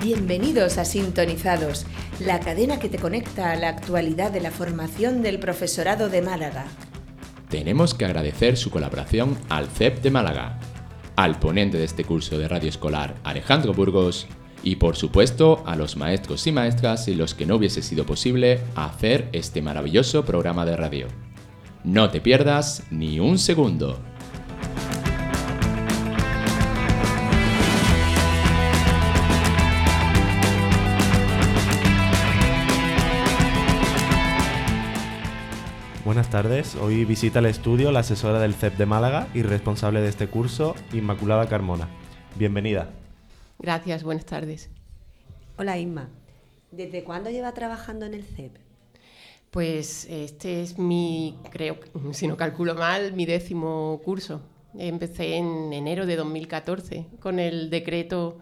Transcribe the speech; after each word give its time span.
Bienvenidos 0.01 0.77
a 0.77 0.85
Sintonizados, 0.85 1.85
la 2.19 2.39
cadena 2.41 2.79
que 2.79 2.89
te 2.89 2.99
conecta 2.99 3.51
a 3.51 3.55
la 3.55 3.69
actualidad 3.69 4.31
de 4.31 4.41
la 4.41 4.51
formación 4.51 5.21
del 5.21 5.39
profesorado 5.39 6.09
de 6.09 6.21
Málaga. 6.21 6.65
Tenemos 7.49 7.93
que 7.93 8.05
agradecer 8.05 8.57
su 8.57 8.69
colaboración 8.69 9.37
al 9.49 9.67
CEP 9.67 10.01
de 10.01 10.11
Málaga, 10.11 10.59
al 11.15 11.39
ponente 11.39 11.77
de 11.77 11.85
este 11.85 12.03
curso 12.03 12.37
de 12.37 12.47
radio 12.47 12.69
escolar 12.69 13.15
Alejandro 13.23 13.73
Burgos 13.73 14.27
y 14.63 14.77
por 14.77 14.95
supuesto 14.95 15.63
a 15.65 15.75
los 15.75 15.95
maestros 15.95 16.45
y 16.47 16.51
maestras 16.51 17.05
sin 17.05 17.17
los 17.17 17.35
que 17.35 17.45
no 17.45 17.55
hubiese 17.55 17.81
sido 17.81 18.05
posible 18.05 18.61
hacer 18.75 19.29
este 19.31 19.61
maravilloso 19.61 20.25
programa 20.25 20.65
de 20.65 20.75
radio. 20.75 21.07
No 21.83 22.09
te 22.09 22.19
pierdas 22.19 22.83
ni 22.89 23.19
un 23.19 23.37
segundo. 23.37 23.99
Buenas 36.25 36.43
tardes, 36.43 36.75
hoy 36.81 37.05
visita 37.05 37.37
el 37.37 37.45
estudio 37.45 37.91
la 37.91 37.99
asesora 37.99 38.39
del 38.39 38.55
CEP 38.55 38.77
de 38.77 38.87
Málaga 38.87 39.27
y 39.35 39.43
responsable 39.43 40.01
de 40.01 40.09
este 40.09 40.25
curso, 40.27 40.73
Inmaculada 40.91 41.47
Carmona. 41.47 41.87
Bienvenida. 42.35 42.89
Gracias, 43.59 44.03
buenas 44.03 44.25
tardes. 44.25 44.71
Hola 45.57 45.77
Inma, 45.77 46.09
¿desde 46.71 47.03
cuándo 47.03 47.29
lleva 47.29 47.53
trabajando 47.53 48.07
en 48.07 48.15
el 48.15 48.23
CEP? 48.23 48.55
Pues 49.51 50.05
este 50.09 50.63
es 50.63 50.79
mi, 50.79 51.37
creo, 51.51 51.77
si 52.11 52.27
no 52.27 52.37
calculo 52.37 52.73
mal, 52.73 53.13
mi 53.13 53.27
décimo 53.27 54.01
curso. 54.03 54.41
Empecé 54.77 55.35
en 55.37 55.73
enero 55.73 56.07
de 56.07 56.15
2014 56.15 57.05
con 57.19 57.39
el 57.39 57.69
decreto 57.69 58.39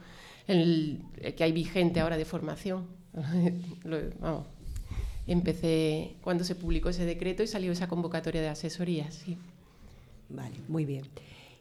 el, 0.47 1.01
el 1.17 1.35
que 1.35 1.43
hay 1.43 1.51
vigente 1.51 1.99
ahora 1.99 2.15
de 2.15 2.23
formación. 2.25 2.87
Lo- 3.83 3.99
vamos, 4.21 4.47
empecé 5.27 6.15
cuando 6.21 6.43
se 6.43 6.55
publicó 6.55 6.89
ese 6.89 7.05
decreto 7.05 7.43
y 7.43 7.47
salió 7.47 7.71
esa 7.71 7.87
convocatoria 7.87 8.41
de 8.41 8.49
asesorías. 8.49 9.13
Sí. 9.15 9.37
Vale, 10.29 10.55
muy 10.67 10.85
bien. 10.85 11.03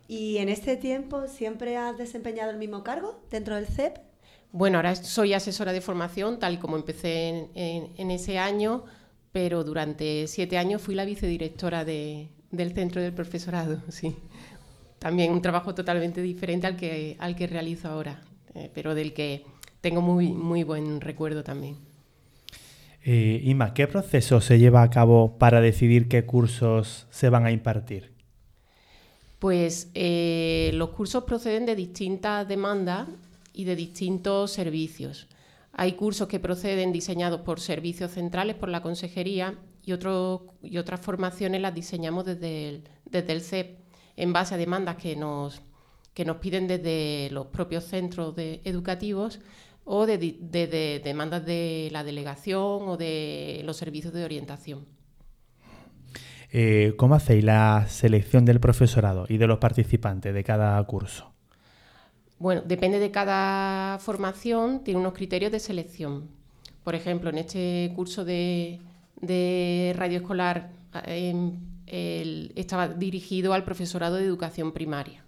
¿Y 0.08 0.38
en 0.38 0.48
este 0.48 0.76
tiempo 0.76 1.26
siempre 1.28 1.76
has 1.76 1.96
desempeñado 1.98 2.50
el 2.50 2.58
mismo 2.58 2.82
cargo 2.82 3.20
dentro 3.30 3.54
del 3.56 3.66
CEP? 3.66 3.98
Bueno, 4.52 4.78
ahora 4.78 4.94
soy 4.96 5.32
asesora 5.32 5.72
de 5.72 5.80
formación, 5.80 6.38
tal 6.38 6.58
como 6.58 6.76
empecé 6.76 7.28
en, 7.28 7.48
en- 7.54 7.88
en 7.96 8.10
ese 8.10 8.38
año, 8.38 8.84
pero 9.32 9.64
durante 9.64 10.26
siete 10.26 10.58
años 10.58 10.82
fui 10.82 10.94
la 10.94 11.04
vicedirectora 11.06 11.84
de- 11.84 12.28
del 12.50 12.74
centro 12.74 13.00
del 13.00 13.14
profesorado, 13.14 13.80
sí. 13.88 14.14
También 14.98 15.32
un 15.32 15.40
trabajo 15.42 15.74
totalmente 15.74 16.20
diferente 16.20 16.66
al 16.66 16.76
que, 16.76 17.16
al 17.18 17.34
que 17.34 17.46
realizo 17.46 17.88
ahora, 17.88 18.22
eh, 18.54 18.70
pero 18.74 18.94
del 18.94 19.14
que 19.14 19.44
tengo 19.80 20.00
muy, 20.02 20.28
muy 20.32 20.62
buen 20.64 21.00
recuerdo 21.00 21.42
también. 21.42 21.76
Eh, 23.04 23.40
Inma, 23.44 23.74
¿qué 23.74 23.86
proceso 23.88 24.40
se 24.40 24.58
lleva 24.58 24.82
a 24.82 24.90
cabo 24.90 25.36
para 25.38 25.60
decidir 25.60 26.08
qué 26.08 26.24
cursos 26.24 27.06
se 27.10 27.28
van 27.30 27.46
a 27.46 27.50
impartir? 27.50 28.12
Pues 29.38 29.90
eh, 29.94 30.70
los 30.74 30.90
cursos 30.90 31.24
proceden 31.24 31.66
de 31.66 31.74
distintas 31.74 32.46
demandas 32.46 33.08
y 33.52 33.64
de 33.64 33.74
distintos 33.74 34.52
servicios. 34.52 35.26
Hay 35.72 35.92
cursos 35.92 36.28
que 36.28 36.38
proceden 36.38 36.92
diseñados 36.92 37.40
por 37.40 37.58
servicios 37.58 38.12
centrales, 38.12 38.54
por 38.56 38.68
la 38.68 38.82
consejería, 38.82 39.58
y, 39.84 39.92
y 39.92 40.78
otras 40.78 41.00
formaciones 41.00 41.60
las 41.60 41.74
diseñamos 41.74 42.24
desde 42.24 42.68
el, 42.68 42.84
desde 43.10 43.32
el 43.32 43.40
CEP 43.40 43.78
en 44.16 44.32
base 44.32 44.54
a 44.54 44.58
demandas 44.58 44.96
que 44.96 45.16
nos, 45.16 45.62
que 46.14 46.24
nos 46.24 46.36
piden 46.36 46.68
desde 46.68 47.30
los 47.32 47.46
propios 47.46 47.84
centros 47.84 48.36
de- 48.36 48.60
educativos 48.64 49.40
o 49.84 50.06
de, 50.06 50.18
di- 50.18 50.38
de- 50.40 50.66
de 50.66 51.00
demandas 51.04 51.44
de 51.44 51.88
la 51.92 52.04
delegación 52.04 52.88
o 52.88 52.96
de 52.96 53.62
los 53.64 53.76
servicios 53.76 54.12
de 54.12 54.24
orientación. 54.24 54.86
Eh, 56.52 56.94
¿Cómo 56.98 57.14
hacéis 57.14 57.42
la 57.44 57.86
selección 57.88 58.44
del 58.44 58.60
profesorado 58.60 59.24
y 59.28 59.38
de 59.38 59.46
los 59.46 59.58
participantes 59.58 60.34
de 60.34 60.44
cada 60.44 60.82
curso? 60.84 61.32
Bueno, 62.38 62.60
depende 62.64 62.98
de 62.98 63.10
cada 63.10 63.98
formación, 64.00 64.84
tiene 64.84 65.00
unos 65.00 65.14
criterios 65.14 65.50
de 65.52 65.60
selección. 65.60 66.28
Por 66.84 66.94
ejemplo, 66.94 67.30
en 67.30 67.38
este 67.38 67.92
curso 67.94 68.24
de, 68.24 68.80
de 69.20 69.94
radio 69.96 70.18
escolar 70.18 70.70
eh, 71.06 71.52
el- 71.86 72.52
estaba 72.56 72.88
dirigido 72.88 73.54
al 73.54 73.64
profesorado 73.64 74.16
de 74.16 74.24
educación 74.24 74.72
primaria. 74.72 75.24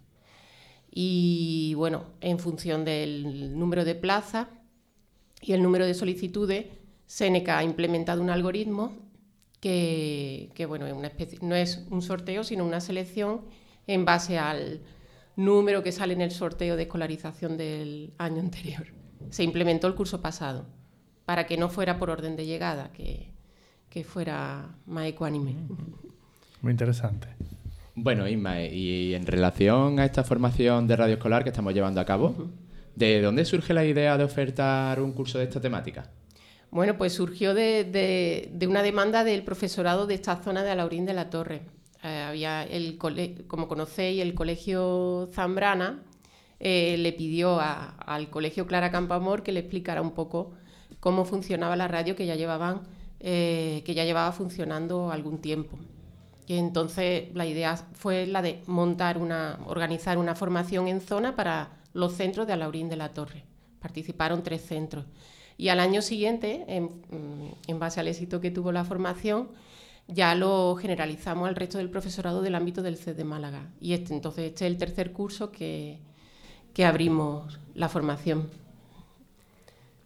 Y 0.97 1.75
bueno, 1.75 2.05
en 2.21 2.39
función 2.39 2.85
del 2.85 3.59
número 3.59 3.85
de 3.85 3.97
plazas 3.97 4.47
y 5.41 5.53
el 5.53 5.61
número 5.61 5.87
de 5.87 5.95
solicitudes, 5.95 6.67
Seneca 7.07 7.59
ha 7.59 7.65
implementado 7.65 8.23
un 8.23 8.31
algoritmo 8.31 8.93
que, 9.61 10.67
bueno, 10.69 10.87
una 10.95 11.09
especie- 11.09 11.39
no 11.43 11.57
es 11.57 11.85
un 11.91 12.01
sorteo, 12.01 12.45
sino 12.45 12.65
una 12.65 12.81
selección 12.81 13.41
en 13.89 14.05
base 14.05 14.39
al 14.39 14.83
número 15.37 15.83
que 15.83 15.91
sale 15.91 16.13
en 16.15 16.21
el 16.21 16.31
sorteo 16.31 16.77
de 16.77 16.83
escolarización 16.85 17.57
del 17.57 18.13
año 18.19 18.41
anterior. 18.41 18.87
Se 19.31 19.43
implementó 19.43 19.89
el 19.89 19.95
curso 19.97 20.21
pasado 20.21 20.67
para 21.25 21.47
que 21.47 21.57
no 21.57 21.71
fuera 21.71 21.99
por 21.99 22.09
orden 22.11 22.37
de 22.37 22.47
llegada, 22.47 22.93
que, 22.93 23.33
que 23.89 24.05
fuera 24.05 24.77
más 24.87 25.07
ecuánime. 25.07 25.57
Muy 26.63 26.71
interesante. 26.71 27.29
Bueno, 27.95 28.27
Isma, 28.29 28.61
y 28.63 29.15
en 29.15 29.27
relación 29.27 30.01
a 30.01 30.05
esta 30.05 30.25
formación 30.25 30.87
de 30.89 30.97
radio 30.97 31.15
escolar 31.15 31.45
que 31.45 31.51
estamos 31.51 31.75
llevando 31.75 32.01
a 32.01 32.05
cabo, 32.05 32.35
¿de 32.97 33.21
dónde 33.23 33.45
surge 33.45 33.73
la 33.73 33.85
idea 33.85 34.19
de 34.19 34.25
ofertar 34.25 35.01
un 35.01 35.13
curso 35.13 35.39
de 35.39 35.45
esta 35.45 35.61
temática? 35.61 36.11
Bueno, 36.71 36.97
pues 36.99 37.13
surgió 37.13 37.55
de, 37.55 37.85
de- 37.85 38.51
de 38.53 38.67
una 38.67 38.83
demanda 38.83 39.23
del 39.23 39.45
profesorado 39.45 40.07
de 40.09 40.15
esta 40.15 40.37
zona 40.43 40.65
de 40.65 40.71
Alaurín 40.71 41.07
de 41.07 41.15
la 41.15 41.31
Torre. 41.31 41.63
Eh, 42.03 42.25
había 42.29 42.65
el 42.65 42.99
cole- 42.99 43.45
como 43.47 43.69
conocéis, 43.69 44.21
el 44.21 44.35
colegio 44.35 45.29
Zambrana 45.33 46.03
eh, 46.59 46.97
le 46.99 47.13
pidió 47.13 47.61
a- 47.61 47.91
al 47.91 48.29
colegio 48.29 48.67
Clara 48.67 48.91
Campamor 48.91 49.45
que 49.45 49.53
le 49.53 49.61
explicara 49.61 50.03
un 50.03 50.13
poco 50.15 50.53
cómo 50.99 51.25
funcionaba 51.25 51.77
la 51.77 51.87
radio 51.87 52.17
que 52.17 52.27
ya 52.27 52.35
llevaban, 52.35 52.83
eh, 53.21 53.83
que 53.87 53.95
ya 53.95 54.05
llevaba 54.05 54.33
funcionando 54.33 55.13
algún 55.13 55.39
tiempo. 55.41 55.79
Y 56.47 56.57
entonces 56.57 57.35
la 57.35 57.47
idea 57.47 57.77
fue 57.77 58.27
la 58.27 58.43
de 58.43 58.63
montar 58.67 59.19
una, 59.19 59.59
organizar 59.67 60.19
una 60.19 60.35
formación 60.35 60.89
en 60.89 61.01
zona 61.01 61.37
para 61.37 61.71
los 61.95 62.13
centros 62.15 62.47
de 62.47 62.53
Alaurín 62.53 62.89
de 62.89 62.97
la 62.97 63.15
Torre. 63.15 63.45
Participaron 63.81 64.43
tres 64.43 64.63
centros. 64.63 65.07
Y 65.57 65.69
al 65.69 65.81
año 65.81 66.03
siguiente, 66.03 66.65
en, 66.69 66.85
mm, 67.69 67.79
base 67.79 68.01
al 68.01 68.09
éxito 68.09 68.41
que 68.41 68.51
tuvo 68.51 68.73
la 68.73 68.85
formación, 68.85 69.49
ya 70.09 70.35
lo 70.35 70.77
generalizamos 70.77 71.49
al 71.49 71.57
resto 71.57 71.79
del 71.79 71.89
profesorado 71.89 72.43
del 72.43 72.57
ámbito 72.57 72.83
del 72.83 72.97
CED 72.97 73.17
de 73.17 73.25
Málaga. 73.25 73.71
Y 73.81 73.95
este, 73.95 74.13
entonces 74.13 74.47
este 74.47 74.67
es 74.67 74.73
el 74.73 74.79
tercer 74.79 75.13
curso 75.13 75.51
que, 75.51 75.99
que 76.75 76.85
abrimos 76.85 77.59
la 77.75 77.89
formación. 77.89 78.51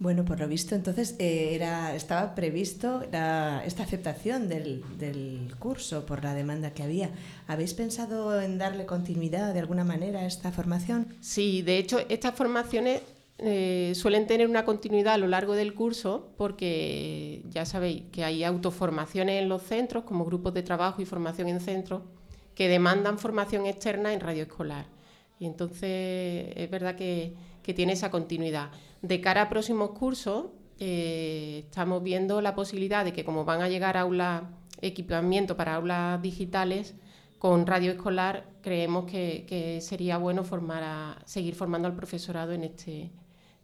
Bueno, 0.01 0.25
por 0.25 0.39
lo 0.39 0.47
visto, 0.47 0.77
entonces 0.77 1.17
eh, 1.19 1.55
era, 1.55 1.95
estaba 1.97 2.37
previsto 2.37 3.03
esta 3.03 3.83
aceptación 3.83 4.49
del, 4.49 4.85
del 4.97 5.53
curso 5.59 6.07
por 6.07 6.23
la 6.23 6.35
demanda 6.35 6.71
que 6.73 6.85
había. 6.85 7.11
¿Habéis 7.49 7.75
pensado 7.75 8.41
en 8.41 8.59
darle 8.59 8.87
continuidad 8.87 9.53
de 9.53 9.59
alguna 9.59 9.83
manera 9.83 10.21
a 10.21 10.27
esta 10.27 10.53
formación? 10.53 11.17
Sí, 11.21 11.63
de 11.63 11.79
hecho, 11.79 11.99
estas 12.09 12.37
formaciones 12.37 13.03
eh, 13.41 13.93
suelen 13.95 14.27
tener 14.27 14.49
una 14.49 14.65
continuidad 14.65 15.15
a 15.15 15.19
lo 15.19 15.29
largo 15.29 15.55
del 15.55 15.73
curso 15.73 16.33
porque 16.37 17.43
ya 17.51 17.65
sabéis 17.67 18.03
que 18.11 18.25
hay 18.25 18.43
autoformaciones 18.43 19.41
en 19.41 19.49
los 19.49 19.63
centros, 19.63 20.05
como 20.05 20.25
grupos 20.25 20.55
de 20.55 20.65
trabajo 20.65 21.03
y 21.03 21.05
formación 21.07 21.49
en 21.49 21.61
centros, 21.61 22.03
que 22.57 22.69
demandan 22.69 23.19
formación 23.19 23.67
externa 23.67 24.13
en 24.13 24.21
radio 24.21 24.43
escolar. 24.43 24.87
Y 25.39 25.47
entonces 25.47 26.53
es 26.57 26.71
verdad 26.71 26.97
que, 26.97 27.35
que 27.69 27.75
tiene 27.75 27.93
esa 27.93 28.11
continuidad. 28.11 28.71
De 29.03 29.21
cara 29.21 29.43
a 29.43 29.49
próximos 29.51 29.91
cursos, 29.91 30.47
eh, 30.79 31.65
estamos 31.67 32.03
viendo 32.03 32.41
la 32.41 32.55
posibilidad 32.55 33.05
de 33.05 33.13
que 33.13 33.27
como 33.27 33.45
van 33.45 33.61
a 33.61 33.69
llegar 33.69 33.99
aulas, 33.99 34.45
equipamiento 34.81 35.55
para 35.55 35.75
aulas 35.75 36.23
digitales, 36.23 36.95
con 37.39 37.67
radio 37.67 37.93
escolar 37.93 38.47
creemos 38.63 39.05
que, 39.05 39.45
que 39.47 39.83
sería 39.83 40.17
bueno 40.17 40.45
formar 40.45 40.83
a, 40.83 41.19
seguir 41.27 41.55
formando 41.55 41.87
al 41.87 41.95
profesorado 41.95 42.53
en, 42.53 42.65
este, 42.65 43.13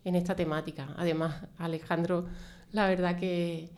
en 0.05 0.17
esta 0.17 0.37
temática. 0.37 0.93
Además, 0.99 1.37
Alejandro, 1.57 2.27
la 2.73 2.87
verdad 2.87 3.19
que, 3.19 3.71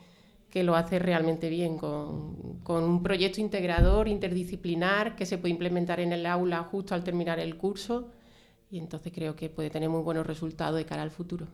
que 0.50 0.64
lo 0.64 0.74
hace 0.74 0.98
realmente 0.98 1.48
bien, 1.50 1.78
con, 1.78 2.58
con, 2.64 2.82
un 2.82 3.00
proyecto 3.00 3.40
integrador, 3.40 4.08
interdisciplinar, 4.08 5.14
que 5.14 5.24
se 5.24 5.38
puede 5.38 5.52
implementar 5.52 6.00
en 6.00 6.12
el 6.12 6.26
aula 6.26 6.64
justo 6.64 6.96
al 6.96 7.04
terminar 7.04 7.38
el 7.38 7.56
curso, 7.56 8.10
y 8.70 8.78
entonces 8.78 9.12
creo 9.14 9.36
que 9.36 9.48
puede 9.48 9.70
tener 9.70 9.88
muy 9.88 10.02
buenos 10.02 10.26
resultados 10.26 10.76
de 10.76 10.84
cara 10.84 11.02
al 11.02 11.10
futuro. 11.10 11.46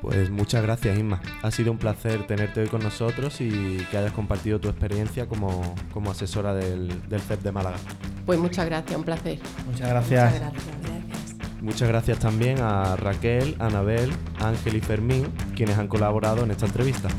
Pues 0.00 0.30
muchas 0.30 0.62
gracias, 0.62 0.98
Inma. 0.98 1.20
Ha 1.42 1.50
sido 1.50 1.72
un 1.72 1.78
placer 1.78 2.26
tenerte 2.26 2.60
hoy 2.60 2.68
con 2.68 2.82
nosotros 2.82 3.40
y 3.40 3.76
que 3.90 3.98
hayas 3.98 4.12
compartido 4.12 4.58
tu 4.58 4.68
experiencia 4.68 5.26
como, 5.26 5.74
como 5.92 6.10
asesora 6.10 6.54
del, 6.54 7.08
del 7.08 7.20
CEP 7.20 7.42
de 7.42 7.52
Málaga. 7.52 7.76
Pues 8.24 8.38
muchas 8.38 8.64
gracias, 8.66 8.96
un 8.96 9.04
placer. 9.04 9.38
Muchas 9.66 9.88
gracias. 9.88 10.32
Muchas 10.32 10.52
gracias. 10.52 10.80
Muchas 11.60 11.88
gracias 11.88 12.18
también 12.18 12.58
a 12.60 12.96
Raquel, 12.96 13.54
Anabel, 13.58 14.10
Ángel 14.38 14.76
y 14.76 14.80
Fermín, 14.80 15.30
quienes 15.54 15.76
han 15.76 15.88
colaborado 15.88 16.42
en 16.42 16.50
esta 16.50 16.64
entrevista. 16.64 17.10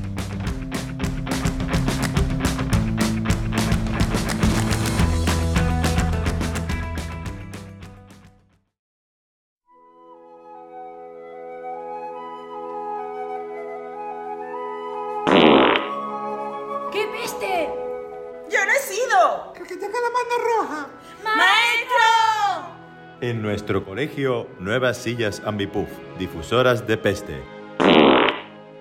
Colegio, 24.02 24.48
nuevas 24.58 24.98
sillas 24.98 25.44
Ambipuf, 25.46 25.88
difusoras 26.18 26.88
de 26.88 26.98
peste. 26.98 27.44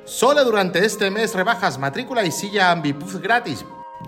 Solo 0.04 0.46
durante 0.46 0.82
este 0.82 1.10
mes 1.10 1.34
rebajas 1.34 1.78
matrícula 1.78 2.24
y 2.24 2.32
silla 2.32 2.70
Ambipuf 2.70 3.16
gratis. 3.16 3.66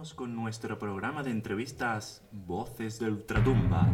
Continuamos 0.00 0.14
con 0.14 0.35
nuestro 0.35 0.79
programa 0.79 1.23
de 1.23 1.31
entrevistas 1.31 2.23
Voces 2.32 2.99
de 2.99 3.11
Ultratumba. 3.11 3.87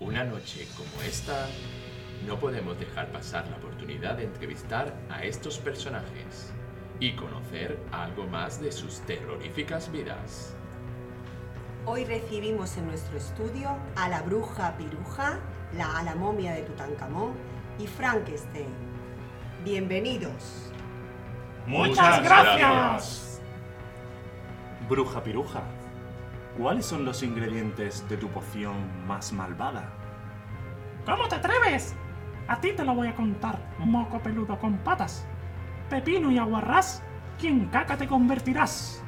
Una 0.00 0.24
noche 0.24 0.66
como 0.76 1.00
esta, 1.02 1.46
no 2.26 2.36
podemos 2.40 2.76
dejar 2.80 3.12
pasar 3.12 3.46
la 3.46 3.58
oportunidad 3.58 4.16
de 4.16 4.24
entrevistar 4.24 4.92
a 5.08 5.22
estos 5.22 5.58
personajes 5.58 6.52
y 6.98 7.14
conocer 7.14 7.78
algo 7.92 8.26
más 8.26 8.60
de 8.60 8.72
sus 8.72 9.02
terroríficas 9.02 9.92
vidas. 9.92 10.56
Hoy 11.86 12.06
recibimos 12.06 12.76
en 12.76 12.88
nuestro 12.88 13.18
estudio 13.18 13.70
a 13.94 14.08
la 14.08 14.22
bruja 14.22 14.76
piruja, 14.76 15.38
la 15.76 15.96
a 15.96 16.02
la 16.02 16.16
momia 16.16 16.54
de 16.54 16.62
Tutankamón 16.62 17.34
y 17.78 17.86
Frankenstein. 17.86 18.74
Bienvenidos. 19.64 20.72
¡Muchas 21.68 22.24
gracias! 22.24 23.42
Bruja 24.88 25.22
Piruja, 25.22 25.60
¿cuáles 26.56 26.86
son 26.86 27.04
los 27.04 27.22
ingredientes 27.22 28.08
de 28.08 28.16
tu 28.16 28.28
poción 28.28 29.06
más 29.06 29.34
malvada? 29.34 29.92
¿Cómo 31.04 31.28
te 31.28 31.34
atreves? 31.34 31.94
A 32.48 32.58
ti 32.58 32.72
te 32.72 32.86
lo 32.86 32.94
voy 32.94 33.08
a 33.08 33.14
contar, 33.14 33.58
moco 33.78 34.18
peludo 34.18 34.58
con 34.58 34.78
patas. 34.78 35.26
Pepino 35.90 36.30
y 36.30 36.38
aguarrás, 36.38 37.02
¿quién 37.38 37.66
caca 37.66 37.98
te 37.98 38.08
convertirás? 38.08 39.02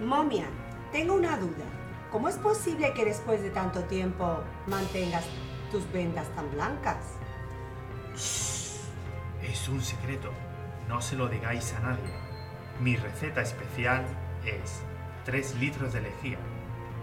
Momia, 0.00 0.46
tengo 0.92 1.14
una 1.14 1.36
duda. 1.36 1.64
¿Cómo 2.12 2.28
es 2.28 2.36
posible 2.36 2.92
que 2.94 3.04
después 3.04 3.42
de 3.42 3.50
tanto 3.50 3.82
tiempo 3.84 4.44
mantengas 4.68 5.24
tus 5.72 5.90
vendas 5.90 6.28
tan 6.36 6.48
blancas? 6.52 7.18
Es 8.14 9.68
un 9.68 9.82
secreto, 9.82 10.30
no 10.90 11.00
se 11.00 11.16
lo 11.16 11.28
digáis 11.28 11.72
a 11.74 11.80
nadie. 11.80 12.12
Mi 12.80 12.96
receta 12.96 13.40
especial 13.40 14.04
es 14.44 14.82
3 15.24 15.54
litros 15.60 15.92
de 15.92 16.00
lejía, 16.00 16.38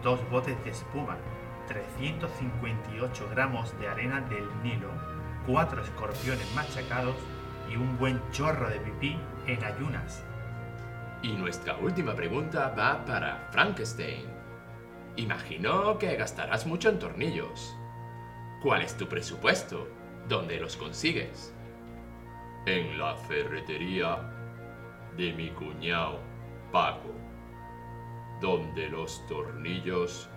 2 0.03 0.29
botes 0.29 0.61
de 0.65 0.71
espuma, 0.71 1.17
358 1.67 3.29
gramos 3.31 3.79
de 3.79 3.87
arena 3.87 4.19
del 4.21 4.45
Nilo, 4.61 4.91
4 5.47 5.81
escorpiones 5.83 6.53
machacados 6.53 7.15
y 7.71 7.77
un 7.77 7.97
buen 7.97 8.21
chorro 8.31 8.69
de 8.69 8.79
pipí 8.79 9.17
en 9.47 9.63
ayunas. 9.63 10.21
Y 11.21 11.31
nuestra 11.31 11.77
última 11.77 12.13
pregunta 12.13 12.73
va 12.77 13.05
para 13.05 13.47
Frankenstein. 13.51 14.25
Imagino 15.15 15.97
que 15.97 16.15
gastarás 16.17 16.67
mucho 16.67 16.89
en 16.89 16.99
tornillos. 16.99 17.75
¿Cuál 18.61 18.81
es 18.81 18.97
tu 18.97 19.07
presupuesto? 19.07 19.87
¿Dónde 20.27 20.59
los 20.59 20.75
consigues? 20.75 21.53
En 22.67 22.99
la 22.99 23.15
ferretería 23.15 24.17
de 25.15 25.31
mi 25.31 25.51
cuñado 25.51 26.19
Paco, 26.69 27.13
donde 28.41 28.89
los 28.89 29.25
tornillos 29.25 30.29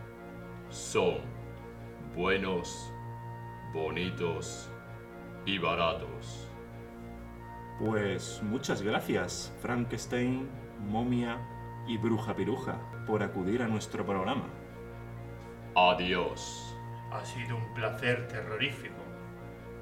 son 0.69 1.19
buenos, 2.15 2.95
bonitos 3.75 4.71
y 5.45 5.59
baratos. 5.59 6.49
Pues 7.81 8.41
muchas 8.45 8.81
gracias, 8.81 9.53
Frankenstein, 9.61 10.49
Momia 10.87 11.37
y 11.89 11.99
Bruja 11.99 12.37
Piruja, 12.37 12.79
por 13.09 13.25
acudir 13.25 13.61
a 13.61 13.67
nuestro 13.67 14.07
programa. 14.07 14.47
Adiós. 15.75 16.79
Ha 17.11 17.25
sido 17.25 17.57
un 17.57 17.75
placer 17.75 18.29
terrorífico. 18.29 19.03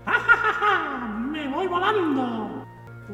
¡Me 1.30 1.48
voy 1.48 1.66
volando! 1.66 2.66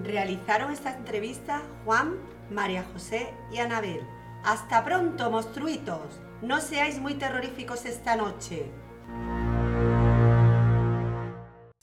Realizaron 0.02 0.72
esta 0.72 0.96
entrevista 0.96 1.62
Juan, 1.84 2.14
María 2.50 2.84
José 2.93 3.32
y 3.52 3.58
Anabel. 3.58 4.00
Hasta 4.44 4.84
pronto, 4.84 5.31
monstruitos. 5.31 6.20
No 6.43 6.61
seáis 6.61 7.00
muy 7.00 7.14
terroríficos 7.14 7.87
esta 7.87 8.16
noche. 8.16 8.70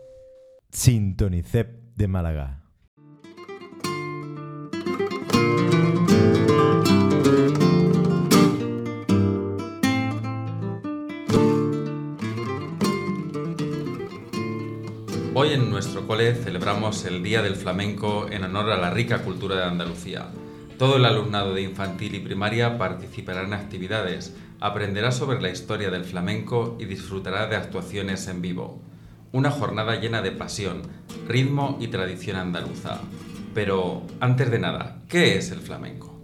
Sintonicep 0.71 1.97
de 1.97 2.09
Málaga. 2.09 2.68
Hoy 15.41 15.53
en 15.53 15.71
nuestro 15.71 16.05
cole 16.05 16.35
celebramos 16.35 17.05
el 17.05 17.23
Día 17.23 17.43
del 17.43 17.55
Flamenco 17.55 18.27
en 18.29 18.43
honor 18.43 18.73
a 18.73 18.77
la 18.77 18.91
rica 18.91 19.23
cultura 19.23 19.55
de 19.55 19.67
Andalucía. 19.67 20.31
Todo 20.79 20.97
el 20.97 21.05
alumnado 21.05 21.55
de 21.55 21.63
infantil 21.63 22.17
y 22.17 22.19
primaria 22.19 22.77
participará 22.77 23.43
en 23.43 23.53
actividades, 23.53 24.35
aprenderá 24.59 25.13
sobre 25.13 25.41
la 25.41 25.51
historia 25.51 25.91
del 25.91 26.05
flamenco 26.05 26.77
y 26.81 26.87
disfrutará 26.87 27.47
de 27.47 27.55
actuaciones 27.55 28.27
en 28.27 28.43
vivo. 28.43 28.81
Una 29.31 29.53
jornada 29.53 29.95
llena 30.01 30.23
de 30.23 30.33
pasión, 30.33 30.83
ritmo 31.29 31.79
y 31.81 31.87
tradición 31.87 32.37
andaluza. 32.37 32.99
Pero, 33.55 34.03
antes 34.19 34.51
de 34.51 34.59
nada, 34.59 35.03
¿qué 35.09 35.39
es 35.39 35.53
el 35.53 35.61
flamenco? 35.61 36.21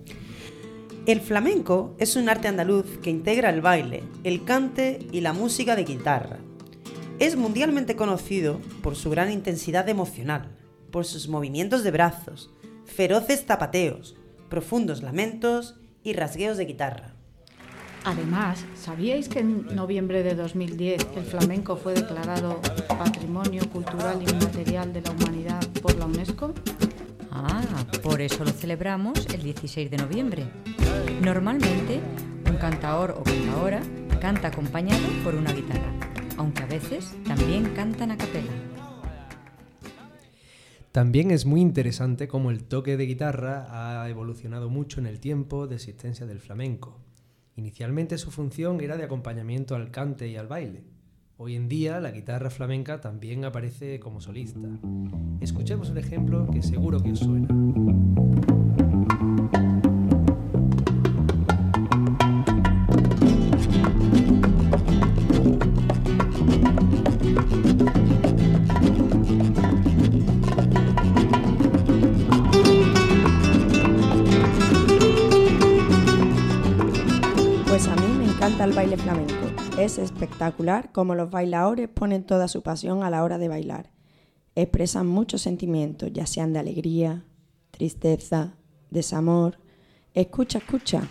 El 1.07 1.21
flamenco 1.21 1.95
es 2.01 2.17
un 2.17 2.29
arte 2.29 2.49
andaluz 2.49 2.99
que 3.01 3.11
integra 3.11 3.51
el 3.51 3.61
baile, 3.61 4.03
el 4.25 4.43
cante 4.43 4.99
y 5.13 5.21
la 5.21 5.33
música 5.33 5.77
de 5.77 5.85
guitarra. 5.85 6.41
Es 7.21 7.37
mundialmente 7.37 7.95
conocido 7.95 8.61
por 8.83 8.97
su 8.97 9.09
gran 9.09 9.31
intensidad 9.31 9.89
emocional, 9.89 10.51
por 10.91 11.05
sus 11.05 11.29
movimientos 11.29 11.85
de 11.85 11.93
brazos, 11.93 12.51
feroces 12.85 13.45
zapateos, 13.47 14.17
profundos 14.49 15.03
lamentos 15.03 15.77
y 16.03 16.13
rasgueos 16.13 16.57
de 16.57 16.65
guitarra. 16.65 17.15
Además, 18.05 18.65
¿sabíais 18.75 19.29
que 19.29 19.39
en 19.39 19.75
noviembre 19.75 20.23
de 20.23 20.35
2010 20.35 21.07
el 21.17 21.25
flamenco 21.25 21.77
fue 21.77 21.95
declarado 21.95 22.61
Patrimonio 22.89 23.63
Cultural 23.71 24.21
Inmaterial 24.21 24.93
de 24.93 25.01
la 25.01 25.11
Humanidad 25.13 25.67
por 25.81 25.97
la 25.97 26.07
UNESCO? 26.07 26.53
Ah, 27.31 27.63
por 28.03 28.21
eso 28.21 28.45
lo 28.45 28.51
celebramos 28.51 29.27
el 29.33 29.43
16 29.43 29.91
de 29.91 29.97
noviembre. 29.97 30.45
Normalmente, 31.23 32.01
un 32.51 32.57
cantaor 32.57 33.13
o 33.13 33.23
cantaora 33.23 33.81
canta 34.21 34.49
acompañado 34.49 35.03
por 35.23 35.35
una 35.35 35.53
guitarra, 35.53 35.93
aunque 36.37 36.63
a 36.63 36.67
veces 36.67 37.15
también 37.25 37.73
cantan 37.75 38.11
a 38.11 38.17
capela. 38.17 38.53
También 40.93 41.33
es 41.33 41.45
muy 41.45 41.61
interesante 41.61 42.29
cómo 42.29 42.53
el 42.53 42.63
toque 42.63 42.97
de 42.97 43.07
guitarra 43.07 43.67
ha 44.03 44.09
evolucionado 44.09 44.71
mucho 44.71 45.01
en 45.01 45.07
el 45.07 45.19
tiempo 45.19 45.67
de 45.67 45.75
existencia 45.75 46.25
del 46.25 46.39
flamenco. 46.39 47.01
Inicialmente 47.57 48.17
su 48.17 48.31
función 48.31 48.81
era 48.81 48.97
de 48.97 49.05
acompañamiento 49.05 49.75
al 49.75 49.91
cante 49.91 50.29
y 50.29 50.37
al 50.37 50.47
baile. 50.47 50.85
Hoy 51.37 51.57
en 51.57 51.69
día 51.69 51.99
la 51.99 52.13
guitarra 52.13 52.49
flamenca 52.49 53.01
también 53.01 53.45
aparece 53.45 53.99
como 53.99 54.21
solista. 54.21 54.61
Escuchemos 55.41 55.91
un 55.91 55.99
ejemplo 55.99 56.47
que 56.53 56.63
seguro 56.63 57.03
que 57.03 57.11
os 57.11 57.19
suena. 57.19 57.49
Espectacular 80.25 80.91
cómo 80.93 81.15
los 81.15 81.31
bailadores 81.31 81.89
ponen 81.89 82.25
toda 82.25 82.49
su 82.49 82.63
pasión 82.63 83.03
a 83.03 83.11
la 83.11 83.23
hora 83.23 83.39
de 83.39 83.49
bailar. 83.49 83.91
Expresan 84.55 85.07
muchos 85.07 85.43
sentimientos, 85.43 86.13
ya 86.13 86.27
sean 86.27 86.53
de 86.53 86.61
alegría, 86.61 87.25
tristeza, 87.71 88.55
desamor. 88.91 89.59
Escucha, 90.15 90.59
escucha. 90.59 91.09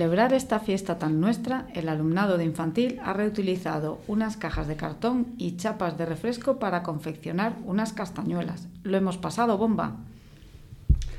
Celebrar 0.00 0.32
esta 0.32 0.60
fiesta 0.60 0.98
tan 0.98 1.20
nuestra, 1.20 1.66
el 1.74 1.86
alumnado 1.86 2.38
de 2.38 2.44
infantil 2.46 2.98
ha 3.04 3.12
reutilizado 3.12 4.00
unas 4.06 4.38
cajas 4.38 4.66
de 4.66 4.74
cartón 4.74 5.34
y 5.36 5.58
chapas 5.58 5.98
de 5.98 6.06
refresco 6.06 6.58
para 6.58 6.82
confeccionar 6.82 7.58
unas 7.66 7.92
castañuelas. 7.92 8.66
Lo 8.82 8.96
hemos 8.96 9.18
pasado 9.18 9.58
bomba. 9.58 9.98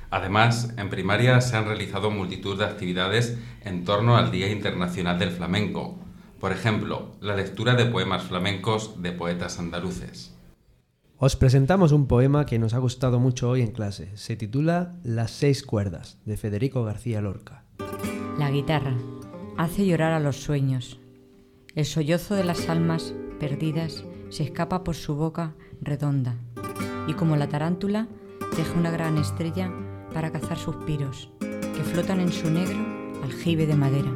Además, 0.10 0.74
en 0.78 0.90
primaria 0.90 1.40
se 1.42 1.58
han 1.58 1.66
realizado 1.66 2.10
multitud 2.10 2.58
de 2.58 2.66
actividades 2.66 3.38
en 3.64 3.86
torno 3.86 4.18
al 4.18 4.32
Día 4.32 4.52
Internacional 4.52 5.20
del 5.20 5.30
Flamenco. 5.30 6.00
Por 6.40 6.52
ejemplo, 6.52 7.12
la 7.22 7.36
lectura 7.36 7.76
de 7.76 7.86
poemas 7.86 8.24
flamencos 8.24 9.00
de 9.00 9.12
poetas 9.12 9.60
andaluces. 9.60 10.36
Os 11.18 11.36
presentamos 11.36 11.92
un 11.92 12.08
poema 12.08 12.48
que 12.48 12.58
nos 12.58 12.74
ha 12.74 12.80
gustado 12.80 13.20
mucho 13.20 13.48
hoy 13.48 13.62
en 13.62 13.74
clase. 13.74 14.10
Se 14.16 14.36
titula 14.36 14.96
Las 15.04 15.30
seis 15.30 15.62
cuerdas, 15.62 16.18
de 16.26 16.36
Federico 16.36 16.84
García 16.84 17.22
Lorca. 17.22 17.66
La 18.42 18.50
guitarra 18.50 18.96
hace 19.56 19.86
llorar 19.86 20.14
a 20.14 20.20
los 20.20 20.38
sueños. 20.38 21.00
El 21.76 21.86
sollozo 21.86 22.34
de 22.34 22.44
las 22.44 22.70
almas 22.70 23.14
perdidas 23.40 24.04
se 24.30 24.42
escapa 24.42 24.84
por 24.84 24.96
su 24.96 25.14
boca 25.14 25.54
redonda 25.80 26.38
y 27.08 27.14
como 27.14 27.36
la 27.36 27.50
tarántula 27.50 28.08
deja 28.58 28.74
una 28.80 28.90
gran 28.90 29.20
estrella 29.20 29.72
para 30.12 30.32
cazar 30.32 30.58
suspiros 30.58 31.30
que 31.40 31.84
flotan 31.84 32.20
en 32.20 32.32
su 32.32 32.50
negro 32.50 32.80
aljibe 33.24 33.68
de 33.68 33.76
madera. 33.76 34.12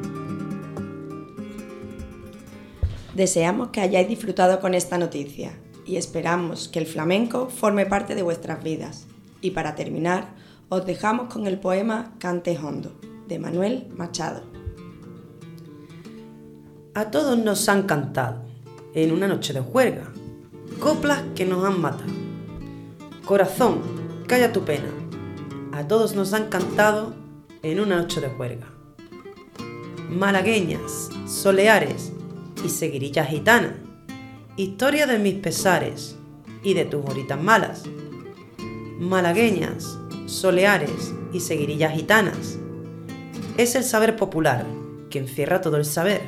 Deseamos 3.13 3.67
que 3.67 3.82
hayáis 3.82 4.08
disfrutado 4.08 4.60
con 4.60 4.74
esta 4.74 4.98
noticia 4.98 5.51
y 5.86 5.98
esperamos 5.98 6.67
que 6.67 6.79
el 6.79 6.88
flamenco 6.88 7.50
forme 7.50 7.86
parte 7.86 8.15
de 8.15 8.24
vuestras 8.24 8.63
vidas. 8.63 9.05
Y 9.41 9.51
para 9.51 9.75
terminar, 9.75 10.34
os 10.70 10.84
dejamos 10.84 11.32
con 11.32 11.46
el 11.46 11.60
poema 11.60 12.15
Cante 12.17 12.58
Hondo, 12.58 13.00
de 13.27 13.39
Manuel 13.39 13.88
Machado. 13.96 14.44
A 16.94 17.12
todos 17.12 17.38
nos 17.38 17.67
han 17.67 17.84
cantado, 17.84 18.44
en 18.94 19.12
una 19.12 19.27
noche 19.27 19.51
de 19.51 19.60
juerga, 19.60 20.12
coplas 20.79 21.24
que 21.36 21.46
nos 21.46 21.65
han 21.65 21.82
matado. 21.82 22.13
Corazón, 23.25 23.82
calla 24.27 24.53
tu 24.53 24.63
pena. 24.63 24.89
A 25.74 25.88
todos 25.88 26.15
nos 26.15 26.34
han 26.34 26.48
cantado 26.48 27.13
en 27.63 27.79
una 27.79 27.98
noche 27.98 28.22
de 28.22 28.29
juerga. 28.29 28.67
Malagueñas, 30.10 31.10
soleares 31.27 32.13
y 32.63 32.70
seguirillas 32.70 33.27
gitanas. 33.27 33.74
Historia 34.55 35.08
de 35.08 35.20
mis 35.20 35.36
pesares 35.36 36.15
y 36.63 36.75
de 36.75 36.86
tus 36.86 37.03
horitas 37.05 37.41
malas. 37.41 37.84
Malagueñas, 39.00 39.98
soleares 40.27 41.13
y 41.34 41.41
seguirillas 41.41 41.94
gitanas. 41.94 42.60
Es 43.57 43.75
el 43.75 43.85
saber 43.85 44.17
popular 44.17 44.65
que 45.09 45.17
encierra 45.17 45.62
todo 45.62 45.77
el 45.77 45.85
saber, 45.85 46.21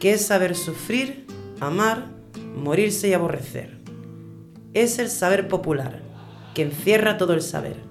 que 0.00 0.14
es 0.14 0.26
saber 0.26 0.56
sufrir, 0.56 1.28
amar, 1.60 2.08
morirse 2.56 3.06
y 3.06 3.12
aborrecer. 3.12 3.78
Es 4.74 4.98
el 4.98 5.10
saber 5.10 5.46
popular 5.46 6.02
que 6.52 6.62
encierra 6.62 7.18
todo 7.18 7.34
el 7.34 7.42
saber. 7.42 7.89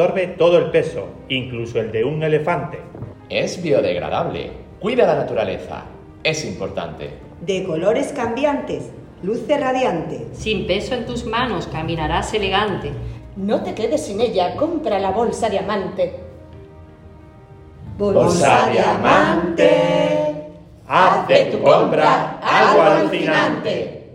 Absorbe 0.00 0.28
todo 0.28 0.56
el 0.56 0.70
peso, 0.70 1.08
incluso 1.28 1.78
el 1.78 1.92
de 1.92 2.04
un 2.04 2.22
elefante. 2.22 2.78
Es 3.28 3.62
biodegradable. 3.62 4.50
Cuida 4.80 5.06
la 5.06 5.14
naturaleza. 5.14 5.82
Es 6.24 6.42
importante. 6.46 7.10
De 7.42 7.64
colores 7.64 8.10
cambiantes, 8.16 8.92
luce 9.22 9.58
radiante. 9.58 10.28
Sin 10.32 10.66
peso 10.66 10.94
en 10.94 11.04
tus 11.04 11.26
manos 11.26 11.66
caminarás 11.66 12.32
elegante. 12.32 12.92
No 13.36 13.62
te 13.62 13.74
quedes 13.74 14.06
sin 14.06 14.22
ella, 14.22 14.56
compra 14.56 14.98
la 14.98 15.10
bolsa 15.10 15.50
diamante. 15.50 16.14
Bolsa 17.98 18.70
diamante. 18.72 20.34
Haz 20.88 21.28
de 21.28 21.44
tu 21.44 21.60
compra 21.60 22.40
algo 22.42 22.80
alucinante. 22.80 24.09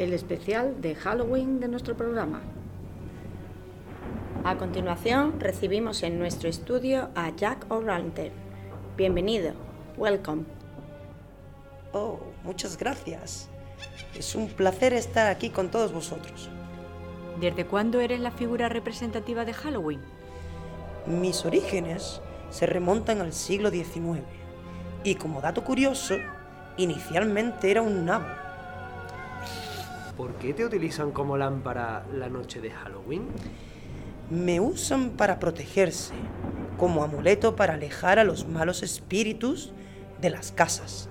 El 0.00 0.14
especial 0.14 0.80
de 0.80 0.94
Halloween 0.94 1.60
de 1.60 1.68
nuestro 1.68 1.94
programa. 1.94 2.40
A 4.44 4.56
continuación, 4.56 5.38
recibimos 5.38 6.02
en 6.02 6.18
nuestro 6.18 6.48
estudio 6.48 7.10
a 7.14 7.28
Jack 7.36 7.66
O'Ranther. 7.68 8.32
Bienvenido, 8.96 9.52
welcome. 9.98 10.44
Oh, 11.92 12.18
muchas 12.44 12.78
gracias. 12.78 13.50
Es 14.18 14.34
un 14.34 14.48
placer 14.48 14.94
estar 14.94 15.26
aquí 15.26 15.50
con 15.50 15.70
todos 15.70 15.92
vosotros. 15.92 16.48
¿Desde 17.38 17.66
cuándo 17.66 18.00
eres 18.00 18.20
la 18.20 18.30
figura 18.30 18.70
representativa 18.70 19.44
de 19.44 19.52
Halloween? 19.52 20.00
Mis 21.04 21.44
orígenes 21.44 22.22
se 22.48 22.64
remontan 22.64 23.20
al 23.20 23.34
siglo 23.34 23.68
XIX 23.68 24.22
y 25.04 25.16
como 25.16 25.42
dato 25.42 25.62
curioso, 25.62 26.14
inicialmente 26.78 27.70
era 27.70 27.82
un 27.82 28.06
nabo. 28.06 28.49
¿Por 30.20 30.34
qué 30.34 30.52
te 30.52 30.66
utilizan 30.66 31.12
como 31.12 31.38
lámpara 31.38 32.04
la 32.12 32.28
noche 32.28 32.60
de 32.60 32.70
Halloween? 32.70 33.26
Me 34.28 34.60
usan 34.60 35.12
para 35.12 35.38
protegerse, 35.38 36.12
como 36.76 37.02
amuleto 37.02 37.56
para 37.56 37.72
alejar 37.72 38.18
a 38.18 38.24
los 38.24 38.46
malos 38.46 38.82
espíritus 38.82 39.72
de 40.20 40.28
las 40.28 40.52
casas. 40.52 41.08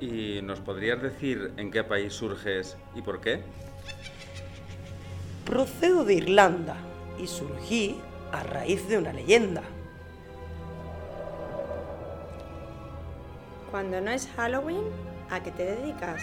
¿Y 0.00 0.40
nos 0.42 0.58
podrías 0.58 1.00
decir 1.00 1.52
en 1.58 1.70
qué 1.70 1.84
país 1.84 2.12
surges 2.12 2.76
y 2.96 3.02
por 3.02 3.20
qué? 3.20 3.44
Procedo 5.44 6.04
de 6.04 6.14
Irlanda 6.14 6.74
y 7.22 7.28
surgí 7.28 8.00
a 8.32 8.42
raíz 8.42 8.88
de 8.88 8.98
una 8.98 9.12
leyenda. 9.12 9.62
Cuando 13.70 14.00
no 14.00 14.10
es 14.10 14.28
Halloween, 14.34 14.82
¿a 15.30 15.40
qué 15.40 15.52
te 15.52 15.64
dedicas? 15.66 16.20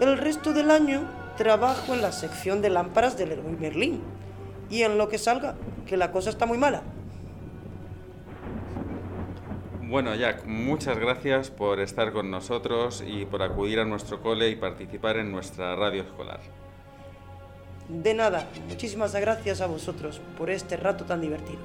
El 0.00 0.18
resto 0.18 0.52
del 0.52 0.70
año 0.70 1.02
trabajo 1.36 1.94
en 1.94 2.02
la 2.02 2.12
sección 2.12 2.62
de 2.62 2.70
lámparas 2.70 3.16
del 3.16 3.30
Leroy 3.30 3.56
Merlin. 3.58 4.00
Y 4.70 4.82
en 4.82 4.98
lo 4.98 5.08
que 5.08 5.18
salga, 5.18 5.54
que 5.86 5.96
la 5.96 6.10
cosa 6.10 6.30
está 6.30 6.46
muy 6.46 6.58
mala. 6.58 6.82
Bueno, 9.82 10.14
Jack, 10.14 10.46
muchas 10.46 10.98
gracias 10.98 11.50
por 11.50 11.78
estar 11.78 12.12
con 12.12 12.30
nosotros 12.30 13.04
y 13.06 13.26
por 13.26 13.42
acudir 13.42 13.78
a 13.80 13.84
nuestro 13.84 14.20
cole 14.22 14.48
y 14.48 14.56
participar 14.56 15.18
en 15.18 15.30
nuestra 15.30 15.76
radio 15.76 16.02
escolar. 16.02 16.40
De 17.88 18.14
nada, 18.14 18.48
muchísimas 18.68 19.14
gracias 19.14 19.60
a 19.60 19.66
vosotros 19.66 20.20
por 20.38 20.48
este 20.48 20.76
rato 20.78 21.04
tan 21.04 21.20
divertido. 21.20 21.60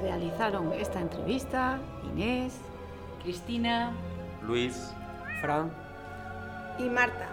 Realizaron 0.00 0.72
esta 0.72 1.00
entrevista 1.00 1.78
Inés, 2.14 2.54
Cristina, 3.22 3.92
Luis, 4.46 4.92
Fran 5.40 5.70
Y 6.78 6.88
Marta. 6.88 7.28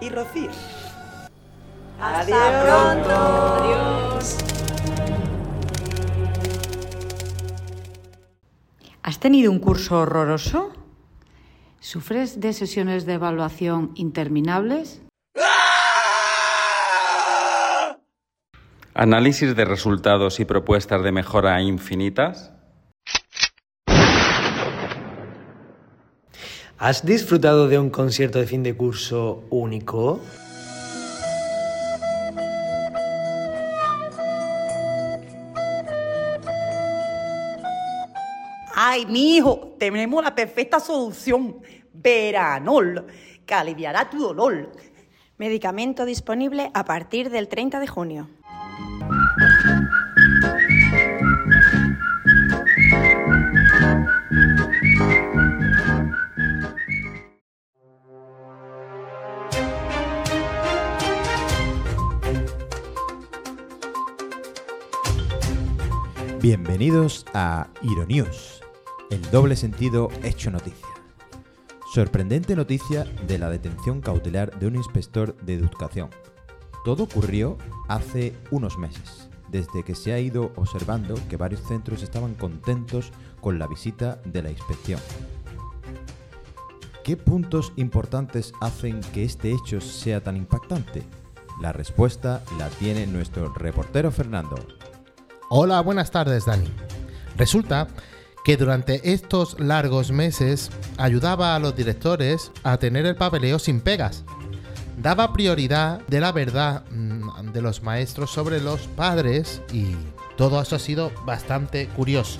y 0.00 0.08
Rocío. 0.10 0.50
Hasta 2.00 2.62
pronto. 2.62 3.10
adiós. 3.60 4.38
¿Has 9.02 9.18
tenido 9.18 9.50
un 9.50 9.58
curso 9.58 10.00
horroroso? 10.00 10.72
¿Sufres 11.80 12.40
de 12.40 12.52
sesiones 12.52 13.06
de 13.06 13.14
evaluación 13.14 13.92
interminables? 13.94 15.02
Análisis 18.94 19.56
de 19.56 19.64
resultados 19.64 20.40
y 20.40 20.44
propuestas 20.44 21.02
de 21.02 21.12
mejora 21.12 21.60
infinitas. 21.62 22.52
¿Has 26.80 27.04
disfrutado 27.04 27.68
de 27.68 27.78
un 27.78 27.90
concierto 27.90 28.38
de 28.38 28.46
fin 28.46 28.62
de 28.62 28.74
curso 28.74 29.44
único? 29.50 30.18
Ay, 38.74 39.04
mi 39.04 39.36
hijo, 39.36 39.76
tenemos 39.78 40.24
la 40.24 40.34
perfecta 40.34 40.80
solución. 40.80 41.60
Veranol, 41.92 43.08
que 43.44 43.52
aliviará 43.52 44.08
tu 44.08 44.18
dolor. 44.18 44.72
Medicamento 45.36 46.06
disponible 46.06 46.70
a 46.72 46.86
partir 46.86 47.28
del 47.28 47.48
30 47.48 47.78
de 47.78 47.86
junio. 47.88 48.30
Bienvenidos 66.42 67.26
a 67.34 67.68
Ironews, 67.82 68.62
el 69.10 69.20
doble 69.30 69.56
sentido 69.56 70.08
hecho 70.22 70.50
noticia. 70.50 70.88
Sorprendente 71.92 72.56
noticia 72.56 73.04
de 73.26 73.36
la 73.36 73.50
detención 73.50 74.00
cautelar 74.00 74.58
de 74.58 74.66
un 74.66 74.76
inspector 74.76 75.36
de 75.42 75.52
educación. 75.52 76.08
Todo 76.82 77.02
ocurrió 77.02 77.58
hace 77.88 78.34
unos 78.50 78.78
meses, 78.78 79.28
desde 79.50 79.82
que 79.84 79.94
se 79.94 80.14
ha 80.14 80.18
ido 80.18 80.50
observando 80.56 81.14
que 81.28 81.36
varios 81.36 81.60
centros 81.68 82.02
estaban 82.02 82.34
contentos 82.34 83.12
con 83.42 83.58
la 83.58 83.66
visita 83.66 84.22
de 84.24 84.42
la 84.42 84.50
inspección. 84.50 85.00
¿Qué 87.04 87.18
puntos 87.18 87.74
importantes 87.76 88.54
hacen 88.62 89.02
que 89.12 89.24
este 89.24 89.52
hecho 89.52 89.82
sea 89.82 90.22
tan 90.22 90.38
impactante? 90.38 91.02
La 91.60 91.74
respuesta 91.74 92.42
la 92.58 92.70
tiene 92.70 93.06
nuestro 93.06 93.52
reportero 93.52 94.10
Fernando. 94.10 94.79
Hola, 95.52 95.80
buenas 95.80 96.12
tardes, 96.12 96.46
Dani. 96.46 96.68
Resulta 97.36 97.88
que 98.44 98.56
durante 98.56 99.12
estos 99.12 99.58
largos 99.58 100.12
meses 100.12 100.70
ayudaba 100.96 101.56
a 101.56 101.58
los 101.58 101.74
directores 101.74 102.52
a 102.62 102.76
tener 102.76 103.04
el 103.04 103.16
papeleo 103.16 103.58
sin 103.58 103.80
pegas. 103.80 104.22
Daba 104.96 105.32
prioridad 105.32 106.06
de 106.06 106.20
la 106.20 106.30
verdad 106.30 106.84
mm, 106.92 107.50
de 107.50 107.62
los 107.62 107.82
maestros 107.82 108.30
sobre 108.30 108.60
los 108.60 108.82
padres 108.86 109.60
y 109.72 109.96
todo 110.36 110.62
eso 110.62 110.76
ha 110.76 110.78
sido 110.78 111.10
bastante 111.26 111.88
curioso. 111.88 112.38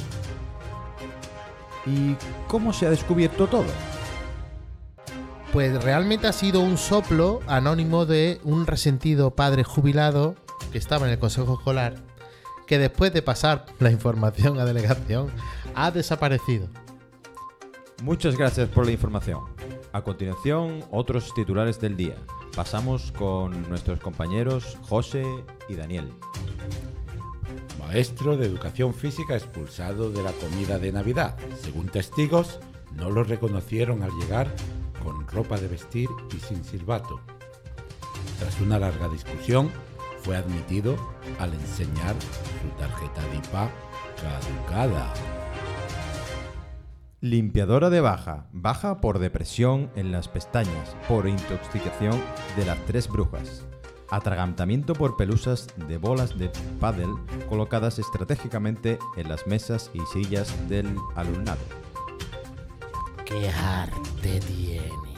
¿Y 1.86 2.14
cómo 2.46 2.72
se 2.72 2.86
ha 2.86 2.90
descubierto 2.90 3.48
todo? 3.48 3.72
Pues 5.52 5.82
realmente 5.82 6.28
ha 6.28 6.32
sido 6.32 6.60
un 6.60 6.78
soplo 6.78 7.40
anónimo 7.48 8.06
de 8.06 8.40
un 8.44 8.68
resentido 8.68 9.32
padre 9.32 9.64
jubilado 9.64 10.36
que 10.70 10.78
estaba 10.78 11.06
en 11.06 11.14
el 11.14 11.18
consejo 11.18 11.54
escolar 11.54 12.09
que 12.70 12.78
después 12.78 13.12
de 13.12 13.20
pasar 13.20 13.66
la 13.80 13.90
información 13.90 14.60
a 14.60 14.64
delegación 14.64 15.32
ha 15.74 15.90
desaparecido. 15.90 16.68
Muchas 18.04 18.36
gracias 18.36 18.68
por 18.68 18.86
la 18.86 18.92
información. 18.92 19.40
A 19.92 20.02
continuación, 20.02 20.84
otros 20.92 21.34
titulares 21.34 21.80
del 21.80 21.96
día. 21.96 22.14
Pasamos 22.54 23.10
con 23.10 23.68
nuestros 23.68 23.98
compañeros 23.98 24.78
José 24.82 25.24
y 25.68 25.74
Daniel. 25.74 26.12
Maestro 27.80 28.36
de 28.36 28.46
educación 28.46 28.94
física 28.94 29.34
expulsado 29.34 30.12
de 30.12 30.22
la 30.22 30.30
comida 30.30 30.78
de 30.78 30.92
Navidad. 30.92 31.36
Según 31.60 31.88
testigos, 31.88 32.60
no 32.94 33.10
lo 33.10 33.24
reconocieron 33.24 34.04
al 34.04 34.12
llegar 34.12 34.46
con 35.02 35.26
ropa 35.26 35.58
de 35.58 35.66
vestir 35.66 36.08
y 36.32 36.38
sin 36.38 36.62
silbato. 36.62 37.20
Tras 38.38 38.60
una 38.60 38.78
larga 38.78 39.08
discusión, 39.08 39.72
fue 40.22 40.36
admitido 40.36 40.96
al 41.38 41.54
enseñar 41.54 42.14
su 42.62 42.68
tarjeta 42.78 43.22
de 43.22 43.36
IPA 43.36 43.70
caducada. 44.20 45.12
Limpiadora 47.20 47.90
de 47.90 48.00
baja. 48.00 48.46
Baja 48.52 49.00
por 49.00 49.18
depresión 49.18 49.90
en 49.94 50.10
las 50.10 50.28
pestañas, 50.28 50.96
por 51.06 51.28
intoxicación 51.28 52.18
de 52.56 52.64
las 52.64 52.78
tres 52.86 53.08
brujas. 53.08 53.66
Atragantamiento 54.10 54.94
por 54.94 55.16
pelusas 55.16 55.68
de 55.76 55.98
bolas 55.98 56.38
de 56.38 56.50
pádel 56.80 57.10
colocadas 57.48 57.98
estratégicamente 57.98 58.98
en 59.16 59.28
las 59.28 59.46
mesas 59.46 59.90
y 59.94 60.00
sillas 60.12 60.52
del 60.68 60.96
alumnado. 61.14 61.60
¡Qué 63.24 63.48
arte 63.50 64.40
tiene! 64.40 65.09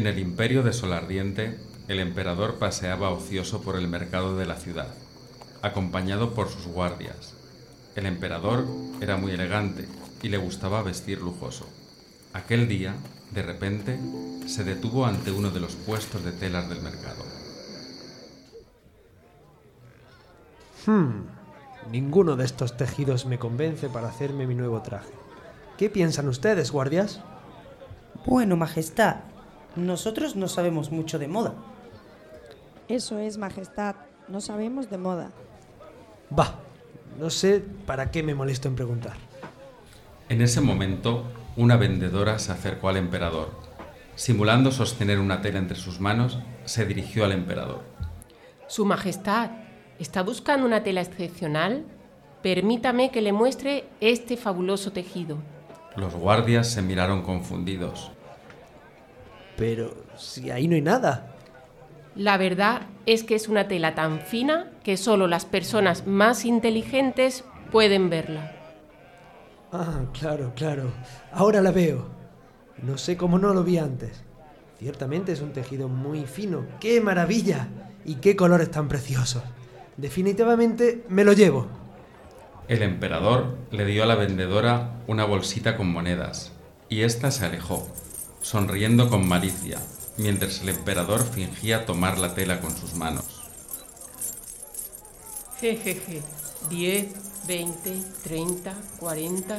En 0.00 0.06
el 0.06 0.18
imperio 0.18 0.62
de 0.62 0.72
Solardiente, 0.72 1.58
el 1.86 2.00
emperador 2.00 2.58
paseaba 2.58 3.10
ocioso 3.10 3.60
por 3.60 3.76
el 3.76 3.86
mercado 3.86 4.34
de 4.34 4.46
la 4.46 4.54
ciudad, 4.54 4.88
acompañado 5.60 6.32
por 6.32 6.48
sus 6.48 6.66
guardias. 6.66 7.34
El 7.96 8.06
emperador 8.06 8.64
era 9.02 9.18
muy 9.18 9.32
elegante 9.32 9.86
y 10.22 10.30
le 10.30 10.38
gustaba 10.38 10.82
vestir 10.82 11.20
lujoso. 11.20 11.68
Aquel 12.32 12.66
día, 12.66 12.94
de 13.32 13.42
repente, 13.42 14.00
se 14.46 14.64
detuvo 14.64 15.04
ante 15.04 15.32
uno 15.32 15.50
de 15.50 15.60
los 15.60 15.74
puestos 15.74 16.24
de 16.24 16.32
telas 16.32 16.66
del 16.70 16.80
mercado. 16.80 17.22
Hmm, 20.86 21.26
ninguno 21.92 22.36
de 22.36 22.46
estos 22.46 22.74
tejidos 22.78 23.26
me 23.26 23.38
convence 23.38 23.90
para 23.90 24.08
hacerme 24.08 24.46
mi 24.46 24.54
nuevo 24.54 24.80
traje. 24.80 25.12
¿Qué 25.76 25.90
piensan 25.90 26.26
ustedes, 26.26 26.70
guardias? 26.72 27.20
Bueno, 28.24 28.56
Majestad, 28.56 29.29
nosotros 29.76 30.36
no 30.36 30.48
sabemos 30.48 30.90
mucho 30.90 31.18
de 31.18 31.28
moda. 31.28 31.54
Eso 32.88 33.18
es, 33.18 33.38
Majestad. 33.38 33.96
No 34.28 34.40
sabemos 34.40 34.90
de 34.90 34.98
moda. 34.98 35.30
Bah, 36.30 36.54
no 37.18 37.30
sé 37.30 37.62
para 37.86 38.10
qué 38.10 38.22
me 38.22 38.34
molesto 38.34 38.68
en 38.68 38.76
preguntar. 38.76 39.16
En 40.28 40.42
ese 40.42 40.60
momento, 40.60 41.24
una 41.56 41.76
vendedora 41.76 42.38
se 42.38 42.52
acercó 42.52 42.88
al 42.88 42.96
emperador. 42.96 43.50
Simulando 44.14 44.70
sostener 44.70 45.18
una 45.18 45.40
tela 45.40 45.58
entre 45.58 45.76
sus 45.76 46.00
manos, 46.00 46.38
se 46.64 46.86
dirigió 46.86 47.24
al 47.24 47.32
emperador. 47.32 47.82
Su 48.68 48.84
Majestad, 48.84 49.50
¿está 49.98 50.22
buscando 50.22 50.66
una 50.66 50.82
tela 50.82 51.00
excepcional? 51.00 51.84
Permítame 52.42 53.10
que 53.10 53.22
le 53.22 53.32
muestre 53.32 53.84
este 54.00 54.36
fabuloso 54.36 54.92
tejido. 54.92 55.38
Los 55.96 56.14
guardias 56.14 56.68
se 56.68 56.82
miraron 56.82 57.22
confundidos. 57.22 58.12
Pero 59.60 59.94
si 60.16 60.50
ahí 60.50 60.66
no 60.66 60.74
hay 60.74 60.80
nada. 60.80 61.36
La 62.16 62.38
verdad 62.38 62.86
es 63.04 63.24
que 63.24 63.34
es 63.34 63.46
una 63.46 63.68
tela 63.68 63.94
tan 63.94 64.20
fina 64.20 64.70
que 64.82 64.96
solo 64.96 65.26
las 65.26 65.44
personas 65.44 66.06
más 66.06 66.46
inteligentes 66.46 67.44
pueden 67.70 68.08
verla. 68.08 68.56
Ah, 69.70 70.00
claro, 70.18 70.54
claro. 70.56 70.90
Ahora 71.30 71.60
la 71.60 71.72
veo. 71.72 72.08
No 72.82 72.96
sé 72.96 73.18
cómo 73.18 73.38
no 73.38 73.52
lo 73.52 73.62
vi 73.62 73.76
antes. 73.76 74.24
Ciertamente 74.78 75.32
es 75.32 75.42
un 75.42 75.52
tejido 75.52 75.88
muy 75.88 76.24
fino. 76.24 76.64
¡Qué 76.80 77.02
maravilla! 77.02 77.68
Y 78.06 78.14
qué 78.14 78.36
colores 78.36 78.70
tan 78.70 78.88
preciosos. 78.88 79.42
Definitivamente 79.98 81.04
me 81.10 81.22
lo 81.22 81.34
llevo. 81.34 81.66
El 82.66 82.80
emperador 82.80 83.58
le 83.70 83.84
dio 83.84 84.04
a 84.04 84.06
la 84.06 84.14
vendedora 84.14 85.02
una 85.06 85.26
bolsita 85.26 85.76
con 85.76 85.92
monedas 85.92 86.52
y 86.88 87.02
ésta 87.02 87.30
se 87.30 87.44
alejó, 87.44 87.86
sonriendo 88.42 89.08
con 89.08 89.28
malicia, 89.28 89.78
mientras 90.16 90.60
el 90.60 90.70
emperador 90.70 91.24
fingía 91.24 91.86
tomar 91.86 92.18
la 92.18 92.34
tela 92.34 92.60
con 92.60 92.76
sus 92.76 92.94
manos. 92.94 93.24
Jejeje. 95.60 96.22
10, 96.68 97.06
20, 97.46 98.02
30, 98.22 98.74
40. 98.98 99.58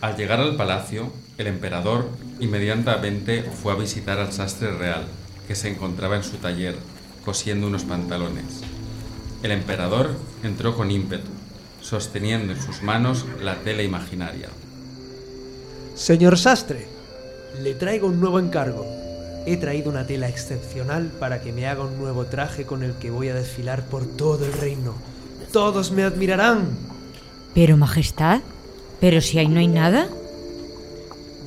Al 0.00 0.16
llegar 0.16 0.40
al 0.40 0.56
palacio, 0.56 1.12
el 1.38 1.46
emperador 1.46 2.08
inmediatamente 2.40 3.42
fue 3.42 3.72
a 3.72 3.76
visitar 3.76 4.18
al 4.18 4.32
sastre 4.32 4.76
real, 4.76 5.06
que 5.46 5.54
se 5.54 5.68
encontraba 5.68 6.16
en 6.16 6.24
su 6.24 6.38
taller, 6.38 6.76
cosiendo 7.24 7.68
unos 7.68 7.84
pantalones. 7.84 8.62
El 9.42 9.52
emperador 9.52 10.10
entró 10.42 10.76
con 10.76 10.90
ímpetu, 10.90 11.30
sosteniendo 11.80 12.52
en 12.52 12.60
sus 12.60 12.82
manos 12.82 13.26
la 13.40 13.56
tela 13.62 13.82
imaginaria. 13.82 14.48
Señor 15.94 16.38
sastre, 16.38 16.86
le 17.62 17.74
traigo 17.74 18.06
un 18.06 18.18
nuevo 18.18 18.38
encargo. 18.38 18.86
He 19.44 19.58
traído 19.58 19.90
una 19.90 20.06
tela 20.06 20.28
excepcional 20.28 21.10
para 21.20 21.42
que 21.42 21.52
me 21.52 21.66
haga 21.66 21.84
un 21.84 21.98
nuevo 21.98 22.24
traje 22.24 22.64
con 22.64 22.82
el 22.82 22.94
que 22.94 23.10
voy 23.10 23.28
a 23.28 23.34
desfilar 23.34 23.84
por 23.84 24.06
todo 24.06 24.46
el 24.46 24.52
reino. 24.54 24.94
Todos 25.52 25.92
me 25.92 26.02
admirarán. 26.02 26.70
Pero, 27.54 27.76
Majestad, 27.76 28.40
¿pero 29.00 29.20
si 29.20 29.38
ahí 29.38 29.48
no 29.48 29.60
hay 29.60 29.68
nada? 29.68 30.08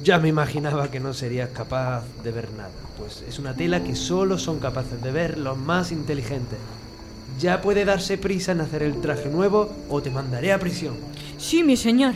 Ya 0.03 0.19
me 0.19 0.27
imaginaba 0.27 0.91
que 0.91 0.99
no 0.99 1.13
serías 1.15 1.49
capaz 1.49 2.03
de 2.23 2.31
ver 2.31 2.51
nada, 2.51 2.69
pues 2.99 3.23
es 3.27 3.39
una 3.39 3.55
tela 3.55 3.83
que 3.83 3.95
solo 3.95 4.37
son 4.37 4.59
capaces 4.59 5.01
de 5.01 5.11
ver 5.11 5.39
los 5.39 5.57
más 5.57 5.91
inteligentes. 5.91 6.59
Ya 7.39 7.61
puede 7.61 7.83
darse 7.83 8.19
prisa 8.19 8.51
en 8.51 8.61
hacer 8.61 8.83
el 8.83 9.01
traje 9.01 9.29
nuevo 9.29 9.73
o 9.89 10.03
te 10.03 10.11
mandaré 10.11 10.53
a 10.53 10.59
prisión. 10.59 10.95
Sí, 11.39 11.63
mi 11.63 11.75
señor. 11.75 12.13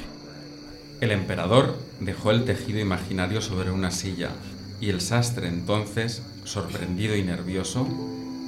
El 1.02 1.12
emperador 1.12 1.89
dejó 2.00 2.32
el 2.32 2.46
tejido 2.46 2.80
imaginario 2.80 3.42
sobre 3.42 3.72
una 3.72 3.92
silla 3.92 4.30
y 4.82 4.90
el 4.90 5.02
sastre 5.02 5.48
entonces, 5.48 6.24
sorprendido 6.46 7.16
y 7.16 7.24
nervioso, 7.24 7.88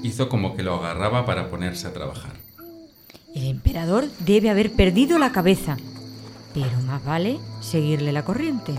hizo 0.04 0.30
como 0.30 0.56
que 0.56 0.64
lo 0.64 0.76
agarraba 0.76 1.26
para 1.26 1.50
ponerse 1.50 1.88
a 1.88 1.94
trabajar. 1.94 2.34
El 3.36 3.46
emperador 3.46 4.06
debe 4.20 4.50
haber 4.50 4.72
perdido 4.72 5.20
la 5.20 5.32
cabeza, 5.32 5.78
pero 6.54 6.80
más 6.86 7.04
vale 7.04 7.40
seguirle 7.62 8.12
la 8.12 8.26
corriente. 8.26 8.74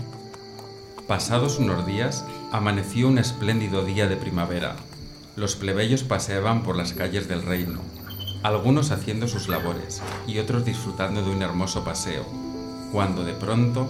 Pasados 1.07 1.59
unos 1.59 1.85
días, 1.85 2.25
amaneció 2.51 3.07
un 3.07 3.17
espléndido 3.17 3.83
día 3.83 4.07
de 4.07 4.15
primavera. 4.15 4.75
Los 5.35 5.55
plebeyos 5.55 6.03
paseaban 6.03 6.63
por 6.63 6.77
las 6.77 6.93
calles 6.93 7.27
del 7.27 7.41
reino, 7.41 7.79
algunos 8.43 8.91
haciendo 8.91 9.27
sus 9.27 9.47
labores 9.47 10.01
y 10.27 10.37
otros 10.39 10.65
disfrutando 10.65 11.23
de 11.23 11.31
un 11.31 11.41
hermoso 11.41 11.83
paseo, 11.83 12.25
cuando 12.91 13.23
de 13.23 13.33
pronto 13.33 13.87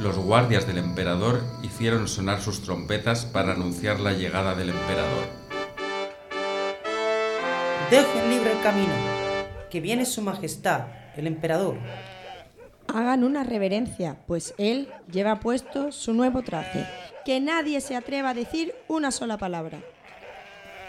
los 0.00 0.16
guardias 0.16 0.66
del 0.66 0.78
emperador 0.78 1.42
hicieron 1.62 2.08
sonar 2.08 2.40
sus 2.40 2.62
trompetas 2.62 3.26
para 3.26 3.52
anunciar 3.52 4.00
la 4.00 4.12
llegada 4.12 4.54
del 4.54 4.70
emperador. 4.70 5.26
Dejen 7.90 8.30
libre 8.30 8.52
el 8.52 8.62
camino, 8.62 8.94
que 9.70 9.80
viene 9.80 10.06
su 10.06 10.22
majestad, 10.22 10.86
el 11.16 11.26
emperador. 11.26 11.76
Hagan 12.88 13.24
una 13.24 13.44
reverencia, 13.44 14.16
pues 14.26 14.54
él 14.56 14.88
lleva 15.12 15.40
puesto 15.40 15.92
su 15.92 16.14
nuevo 16.14 16.42
traje. 16.42 16.86
Que 17.26 17.38
nadie 17.38 17.82
se 17.82 17.94
atreva 17.94 18.30
a 18.30 18.34
decir 18.34 18.74
una 18.88 19.10
sola 19.10 19.36
palabra. 19.36 19.80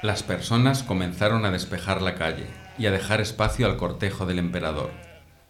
Las 0.02 0.24
personas 0.24 0.84
comenzaron 0.84 1.44
a 1.46 1.52
despejar 1.52 2.02
la 2.02 2.16
calle 2.16 2.48
y 2.78 2.86
a 2.86 2.92
dejar 2.92 3.20
espacio 3.20 3.68
al 3.68 3.76
cortejo 3.76 4.26
del 4.26 4.40
emperador. 4.40 4.92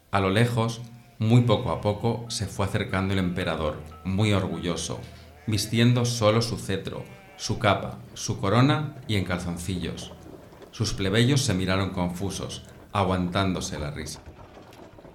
A 0.10 0.19
lo 0.19 0.32
lejos, 0.32 0.82
muy 1.21 1.41
poco 1.41 1.69
a 1.69 1.81
poco, 1.81 2.25
se 2.29 2.47
fue 2.47 2.65
acercando 2.65 3.13
el 3.13 3.19
emperador, 3.19 3.77
muy 4.03 4.34
orgulloso, 4.34 4.99
vistiendo 5.45 6.03
solo 6.03 6.41
su 6.41 6.57
cetro, 6.57 7.03
su 7.38 7.60
capa, 7.60 7.99
su 8.15 8.39
corona 8.39 8.95
y 9.07 9.17
en 9.17 9.25
calzoncillos. 9.25 10.13
Sus 10.71 10.95
plebeyos 10.95 11.41
se 11.41 11.53
miraron 11.53 11.91
confusos, 11.91 12.63
aguantándose 12.91 13.77
la 13.77 13.91
risa. 13.91 14.19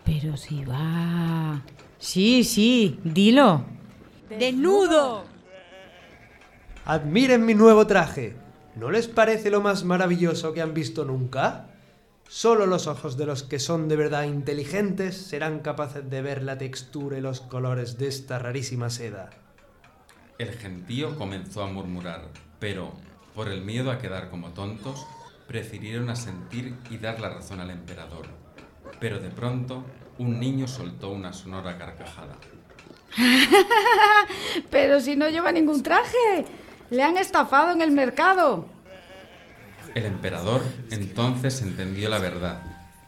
Pero 0.05 0.37
si 0.37 0.65
va. 0.65 1.63
Sí, 1.99 2.45
sí, 2.45 3.01
dilo. 3.03 3.65
¡Desnudo! 4.29 5.25
Admiren 6.85 7.45
mi 7.45 7.55
nuevo 7.55 7.85
traje. 7.89 8.37
¿No 8.77 8.93
les 8.93 9.09
parece 9.09 9.51
lo 9.51 9.61
más 9.61 9.83
maravilloso 9.83 10.53
que 10.53 10.63
han 10.63 10.73
visto 10.73 11.05
nunca? 11.05 11.67
Solo 12.29 12.67
los 12.67 12.87
ojos 12.87 13.17
de 13.17 13.27
los 13.27 13.43
que 13.45 13.59
son 13.59 13.89
de 13.89 13.97
verdad 13.97 14.25
inteligentes 14.25 15.17
serán 15.17 15.61
capaces 15.61 16.09
de 16.11 16.23
ver 16.23 16.43
la 16.43 16.59
textura 16.59 17.19
y 17.19 17.21
los 17.21 17.41
colores 17.41 17.99
de 17.99 18.09
esta 18.09 18.39
rarísima 18.39 18.91
seda. 18.91 19.31
El 20.39 20.53
gentío 20.53 21.17
comenzó 21.17 21.63
a 21.63 21.69
murmurar, 21.69 22.29
pero, 22.59 22.93
por 23.35 23.49
el 23.49 23.63
miedo 23.63 23.91
a 23.91 23.99
quedar 23.99 24.29
como 24.29 24.51
tontos, 24.51 25.07
prefirieron 25.47 26.11
asentir 26.11 26.75
y 26.91 26.99
dar 26.99 27.21
la 27.21 27.31
razón 27.31 27.61
al 27.61 27.71
emperador. 27.71 28.27
Pero 29.01 29.21
de 29.21 29.31
pronto, 29.31 29.85
un 30.19 30.41
niño 30.41 30.67
soltó 30.67 31.11
una 31.11 31.33
sonora 31.33 31.79
carcajada. 31.79 32.37
Pero 34.71 35.01
si 35.01 35.17
no 35.17 35.29
lleva 35.29 35.53
ningún 35.53 35.83
traje. 35.83 36.45
Le 36.91 37.03
han 37.03 37.17
estafado 37.17 37.73
en 37.73 37.83
el 37.83 37.91
mercado. 37.91 38.67
El 39.97 40.05
emperador 40.05 40.61
entonces 40.91 41.63
entendió 41.63 42.11
la 42.11 42.19
verdad, 42.19 42.61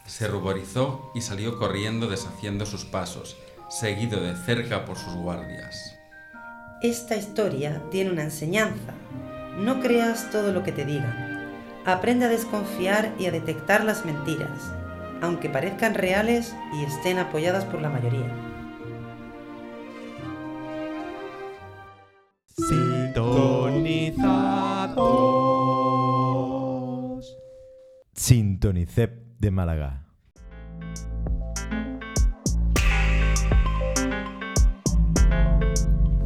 se 0.07 0.27
ruborizó 0.27 1.13
y 1.15 1.21
salió 1.21 1.59
corriendo 1.59 2.09
deshaciendo 2.09 2.65
sus 2.65 2.87
pasos, 2.87 3.37
seguido 3.69 4.21
de 4.21 4.35
cerca 4.35 4.87
por 4.87 4.97
sus 4.97 5.13
guardias. 5.13 5.99
Esta 6.81 7.15
historia 7.15 7.83
tiene 7.91 8.11
una 8.11 8.23
enseñanza. 8.23 8.95
No 9.59 9.81
creas 9.81 10.31
todo 10.31 10.51
lo 10.51 10.63
que 10.63 10.73
te 10.73 10.87
digan. 10.87 11.53
Aprende 11.85 12.25
a 12.25 12.31
desconfiar 12.31 13.13
y 13.19 13.27
a 13.27 13.33
detectar 13.33 13.85
las 13.85 14.07
mentiras, 14.07 14.73
aunque 15.21 15.51
parezcan 15.51 15.93
reales 15.93 16.55
y 16.73 16.85
estén 16.85 17.19
apoyadas 17.19 17.67
por 17.67 17.83
la 17.83 17.91
mayoría. 17.91 18.33
Sintonizados. 22.57 22.88
Sintonicep 28.19 29.39
de 29.39 29.53
Málaga. 29.53 30.03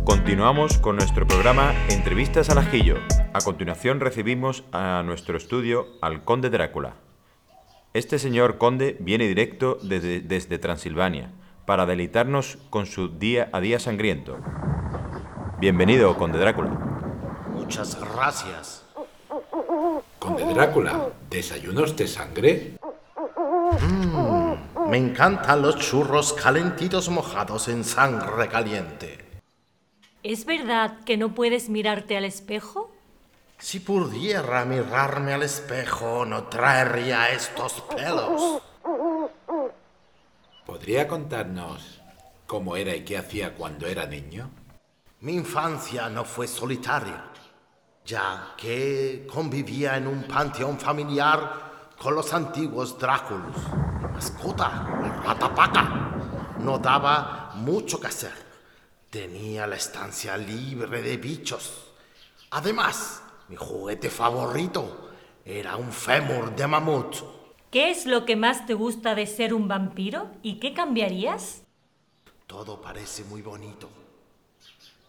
Continuamos 0.02 0.78
con 0.78 0.96
nuestro 0.96 1.26
programa 1.26 1.74
Entrevistas 1.90 2.48
al 2.48 2.58
Ajillo. 2.58 2.96
A 3.34 3.40
continuación 3.42 4.00
recibimos 4.00 4.64
a 4.72 5.02
nuestro 5.04 5.36
estudio 5.36 5.86
al 6.00 6.24
Conde 6.24 6.48
Drácula. 6.48 6.94
Este 7.92 8.18
señor 8.18 8.56
conde 8.56 8.96
viene 8.98 9.28
directo 9.28 9.76
desde, 9.82 10.20
desde 10.20 10.58
Transilvania 10.58 11.30
para 11.66 11.84
deleitarnos 11.84 12.56
con 12.70 12.86
su 12.86 13.08
día 13.08 13.50
a 13.52 13.60
día 13.60 13.78
sangriento. 13.78 14.38
Bienvenido, 15.60 16.16
Conde 16.16 16.38
Drácula. 16.38 16.70
Muchas 17.52 18.00
gracias. 18.00 18.82
Conde 20.32 20.54
Drácula, 20.54 21.10
¿desayunos 21.28 21.94
de 21.94 22.08
sangre? 22.08 22.78
Mm, 23.80 24.88
me 24.88 24.96
encantan 24.96 25.60
los 25.60 25.76
churros 25.76 26.32
calentitos 26.32 27.10
mojados 27.10 27.68
en 27.68 27.84
sangre 27.84 28.48
caliente. 28.48 29.42
¿Es 30.22 30.46
verdad 30.46 31.00
que 31.04 31.18
no 31.18 31.34
puedes 31.34 31.68
mirarte 31.68 32.16
al 32.16 32.24
espejo? 32.24 32.90
Si 33.58 33.80
pudiera 33.80 34.64
mirarme 34.64 35.34
al 35.34 35.42
espejo, 35.42 36.24
no 36.24 36.44
traería 36.44 37.28
estos 37.30 37.82
pelos. 37.94 38.62
¿Podría 40.64 41.06
contarnos 41.06 42.00
cómo 42.46 42.76
era 42.76 42.96
y 42.96 43.04
qué 43.04 43.18
hacía 43.18 43.54
cuando 43.54 43.86
era 43.86 44.06
niño? 44.06 44.50
Mi 45.20 45.34
infancia 45.34 46.08
no 46.08 46.24
fue 46.24 46.48
solitaria, 46.48 47.31
ya 48.04 48.54
que 48.56 49.26
convivía 49.32 49.96
en 49.96 50.06
un 50.06 50.24
panteón 50.24 50.78
familiar 50.78 51.94
con 51.98 52.14
los 52.14 52.32
antiguos 52.32 52.98
Dráculos. 52.98 53.56
Mi 54.00 54.08
mascota, 54.08 54.68
la 55.00 55.22
rata 55.22 55.54
paca, 55.54 56.54
no 56.58 56.78
daba 56.78 57.52
mucho 57.54 58.00
que 58.00 58.08
hacer. 58.08 58.32
Tenía 59.08 59.66
la 59.66 59.76
estancia 59.76 60.36
libre 60.36 61.02
de 61.02 61.16
bichos. 61.16 61.92
Además, 62.50 63.22
mi 63.48 63.56
juguete 63.56 64.10
favorito 64.10 65.10
era 65.44 65.76
un 65.76 65.92
fémur 65.92 66.54
de 66.54 66.66
mamut. 66.66 67.16
¿Qué 67.70 67.90
es 67.90 68.06
lo 68.06 68.24
que 68.24 68.36
más 68.36 68.66
te 68.66 68.74
gusta 68.74 69.14
de 69.14 69.26
ser 69.26 69.54
un 69.54 69.68
vampiro 69.68 70.30
y 70.42 70.58
qué 70.60 70.74
cambiarías? 70.74 71.62
Todo 72.46 72.80
parece 72.80 73.24
muy 73.24 73.42
bonito. 73.42 73.88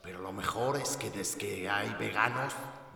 Pero 0.02 0.20
lo 0.20 0.32
mejor 0.32 0.78
es 0.78 0.96
que 0.96 1.10
desde 1.10 1.38
que 1.38 1.70
hay 1.70 1.94
veganos 2.00 2.54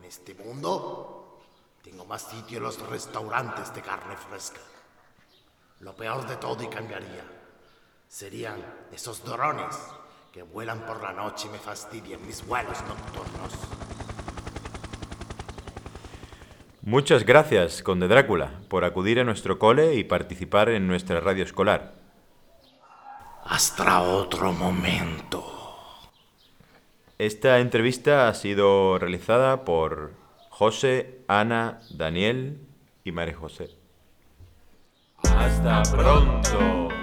este 0.08 0.34
mundo, 0.34 1.40
tengo 1.84 2.06
más 2.06 2.24
sitio 2.24 2.58
en 2.58 2.64
los 2.64 2.80
restaurantes 2.90 3.74
de 3.74 3.82
carne 3.82 4.16
fresca. 4.18 4.60
Lo 5.82 5.96
peor 5.96 6.26
de 6.28 6.38
todo 6.38 6.64
y 6.64 6.68
cambiaría 6.68 7.24
serían 8.08 8.64
esos 8.92 9.24
drones 9.24 9.76
que 10.32 10.42
vuelan 10.42 10.86
por 10.86 11.02
la 11.02 11.14
noche 11.14 11.48
y 11.48 11.52
me 11.52 11.60
fastidian 11.60 12.26
mis 12.26 12.46
vuelos 12.46 12.78
nocturnos. 12.88 13.54
Muchas 16.82 17.26
gracias, 17.26 17.84
Conde 17.84 18.08
Drácula, 18.08 18.62
por 18.70 18.86
acudir 18.86 19.20
a 19.20 19.26
nuestro 19.26 19.60
cole 19.60 19.96
y 19.96 20.06
participar 20.06 20.70
en 20.70 20.88
nuestra 20.88 21.20
radio 21.20 21.44
escolar. 21.44 21.96
Hasta 23.44 24.02
otro 24.02 24.54
momento. 24.54 25.57
Esta 27.20 27.60
entrevista 27.60 28.28
ha 28.28 28.34
sido 28.36 29.00
realizada 29.00 29.66
por 29.66 30.12
José, 30.50 31.22
Ana, 31.28 31.82
Daniel 31.90 32.60
y 33.04 33.12
María 33.12 33.36
José. 33.36 33.72
Hasta 35.24 35.82
pronto. 35.92 36.97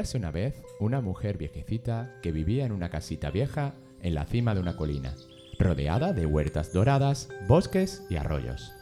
Érase 0.00 0.16
una 0.16 0.30
vez 0.30 0.54
una 0.78 1.02
mujer 1.02 1.36
viejecita 1.36 2.10
que 2.22 2.32
vivía 2.32 2.64
en 2.64 2.72
una 2.72 2.88
casita 2.88 3.30
vieja 3.30 3.74
en 4.00 4.14
la 4.14 4.24
cima 4.24 4.54
de 4.54 4.60
una 4.62 4.74
colina, 4.74 5.14
rodeada 5.58 6.14
de 6.14 6.24
huertas 6.24 6.72
doradas, 6.72 7.28
bosques 7.46 8.02
y 8.08 8.16
arroyos. 8.16 8.72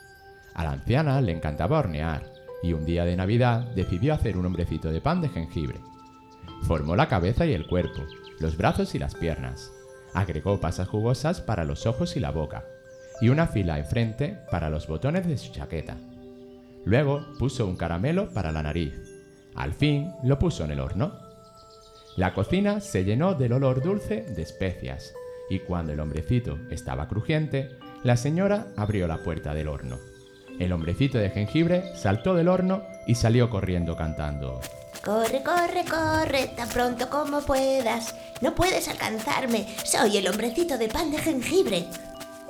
A 0.55 0.63
la 0.63 0.71
anciana 0.71 1.21
le 1.21 1.33
encantaba 1.33 1.81
hornear 1.81 2.33
y 2.63 2.73
un 2.73 2.85
día 2.85 3.05
de 3.05 3.17
Navidad 3.17 3.63
decidió 3.75 4.15
hacer 4.15 4.37
un 4.37 4.47
hombrecito 4.47 4.93
de 4.93 5.01
pan 5.01 5.21
de 5.21 5.29
jengibre. 5.29 5.81
Formó 6.69 6.95
la 6.95 7.09
cabeza 7.09 7.47
y 7.47 7.53
el 7.53 7.67
cuerpo, 7.67 8.05
los 8.39 8.57
brazos 8.57 8.95
y 8.95 9.01
las 9.01 9.17
piernas. 9.17 9.73
Agregó 10.15 10.61
pasas 10.61 10.87
jugosas 10.87 11.41
para 11.41 11.65
los 11.65 11.85
ojos 11.87 12.17
y 12.17 12.21
la 12.21 12.31
boca 12.31 12.65
y 13.21 13.31
una 13.31 13.49
fila 13.49 13.81
enfrente 13.81 14.39
para 14.53 14.71
los 14.71 14.87
botones 14.87 15.27
de 15.27 15.37
su 15.37 15.51
chaqueta. 15.51 15.97
Luego 16.85 17.27
puso 17.41 17.67
un 17.67 17.75
caramelo 17.75 18.33
para 18.33 18.53
la 18.53 18.63
nariz. 18.63 19.08
Al 19.59 19.75
fin 19.75 20.15
lo 20.23 20.39
puso 20.39 20.65
en 20.65 20.71
el 20.71 20.79
horno. 20.79 21.19
La 22.17 22.33
cocina 22.33 22.81
se 22.81 23.05
llenó 23.05 23.35
del 23.35 23.53
olor 23.53 23.83
dulce 23.83 24.23
de 24.23 24.43
especias 24.43 25.13
y 25.51 25.59
cuando 25.59 25.93
el 25.93 26.01
hombrecito 26.01 26.59
estaba 26.71 27.09
crujiente, 27.09 27.71
la 28.05 28.17
señora 28.17 28.69
abrió 28.77 29.09
la 29.09 29.19
puerta 29.19 29.55
del 29.55 29.67
horno. 29.67 29.99
El 30.61 30.73
hombrecito 30.73 31.19
de 31.19 31.31
jengibre 31.31 31.97
saltó 31.97 32.35
del 32.35 32.47
horno 32.47 32.85
y 33.09 33.17
salió 33.17 33.51
corriendo 33.51 33.97
cantando. 33.97 34.61
Corre, 35.05 35.43
corre, 35.43 35.85
corre, 35.85 36.53
tan 36.57 36.69
pronto 36.69 37.11
como 37.11 37.41
puedas. 37.41 38.15
No 38.41 38.55
puedes 38.55 38.87
alcanzarme. 38.89 39.67
Soy 39.85 40.19
el 40.19 40.29
hombrecito 40.29 40.79
de 40.79 40.89
pan 40.89 41.11
de 41.11 41.19
jengibre. 41.19 41.85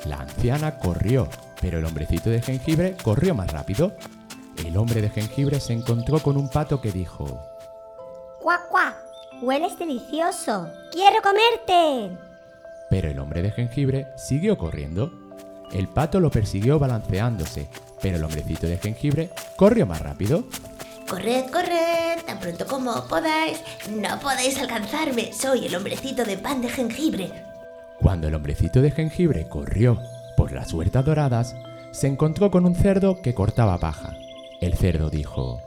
La 0.04 0.16
anciana 0.16 0.78
corrió, 0.78 1.28
pero 1.60 1.78
el 1.78 1.84
hombrecito 1.86 2.28
de 2.28 2.42
jengibre 2.42 2.96
corrió 3.02 3.34
más 3.34 3.50
rápido. 3.50 3.94
El 4.66 4.76
hombre 4.76 5.00
de 5.00 5.10
jengibre 5.10 5.60
se 5.60 5.72
encontró 5.72 6.20
con 6.20 6.36
un 6.36 6.48
pato 6.48 6.80
que 6.80 6.92
dijo, 6.92 7.40
¡Cuac, 8.40 8.68
cuac! 8.68 8.96
Hueles 9.40 9.78
delicioso. 9.78 10.68
¡Quiero 10.90 11.22
comerte! 11.22 12.18
pero 12.88 13.10
el 13.10 13.18
hombre 13.18 13.42
de 13.42 13.50
jengibre 13.50 14.08
siguió 14.16 14.56
corriendo. 14.58 15.12
El 15.72 15.88
pato 15.88 16.20
lo 16.20 16.30
persiguió 16.30 16.78
balanceándose, 16.78 17.68
pero 18.00 18.16
el 18.16 18.24
hombrecito 18.24 18.66
de 18.66 18.78
jengibre 18.78 19.30
corrió 19.56 19.86
más 19.86 20.00
rápido. 20.00 20.44
Corred, 21.08 21.50
corred, 21.50 22.22
tan 22.26 22.38
pronto 22.38 22.66
como 22.66 23.06
podáis. 23.06 23.60
No 23.90 24.18
podéis 24.20 24.58
alcanzarme. 24.58 25.32
Soy 25.32 25.66
el 25.66 25.74
hombrecito 25.74 26.24
de 26.24 26.36
pan 26.38 26.60
de 26.60 26.68
jengibre. 26.68 27.30
Cuando 28.00 28.28
el 28.28 28.34
hombrecito 28.34 28.80
de 28.80 28.90
jengibre 28.90 29.48
corrió 29.48 30.00
por 30.36 30.52
las 30.52 30.72
huertas 30.72 31.04
doradas, 31.04 31.54
se 31.90 32.06
encontró 32.06 32.50
con 32.50 32.64
un 32.64 32.74
cerdo 32.74 33.20
que 33.20 33.34
cortaba 33.34 33.78
paja. 33.78 34.14
El 34.60 34.74
cerdo 34.74 35.10
dijo, 35.10 35.60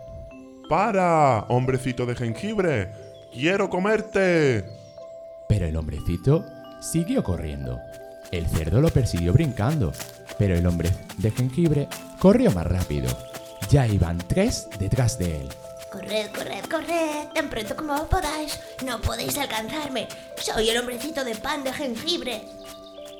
¡Para, 0.69 1.45
hombrecito 1.49 2.05
de 2.05 2.15
jengibre! 2.15 2.89
¡Quiero 3.31 3.69
comerte! 3.69 4.81
pero 5.51 5.65
el 5.65 5.75
hombrecito 5.75 6.45
siguió 6.79 7.25
corriendo. 7.25 7.77
El 8.31 8.47
cerdo 8.47 8.79
lo 8.79 8.87
persiguió 8.87 9.33
brincando, 9.33 9.91
pero 10.37 10.55
el 10.55 10.65
hombre 10.65 10.89
de 11.17 11.29
jengibre 11.29 11.89
corrió 12.19 12.51
más 12.51 12.65
rápido. 12.65 13.09
Ya 13.69 13.85
iban 13.85 14.17
tres 14.17 14.69
detrás 14.79 15.19
de 15.19 15.41
él. 15.41 15.49
Corred, 15.91 16.31
corred, 16.31 16.63
corred, 16.71 17.27
tan 17.35 17.49
pronto 17.49 17.75
como 17.75 18.05
podáis. 18.05 18.61
No 18.85 19.01
podéis 19.01 19.37
alcanzarme. 19.37 20.07
Soy 20.37 20.69
el 20.69 20.77
hombrecito 20.77 21.25
de 21.25 21.35
pan 21.35 21.65
de 21.65 21.73
jengibre. 21.73 22.43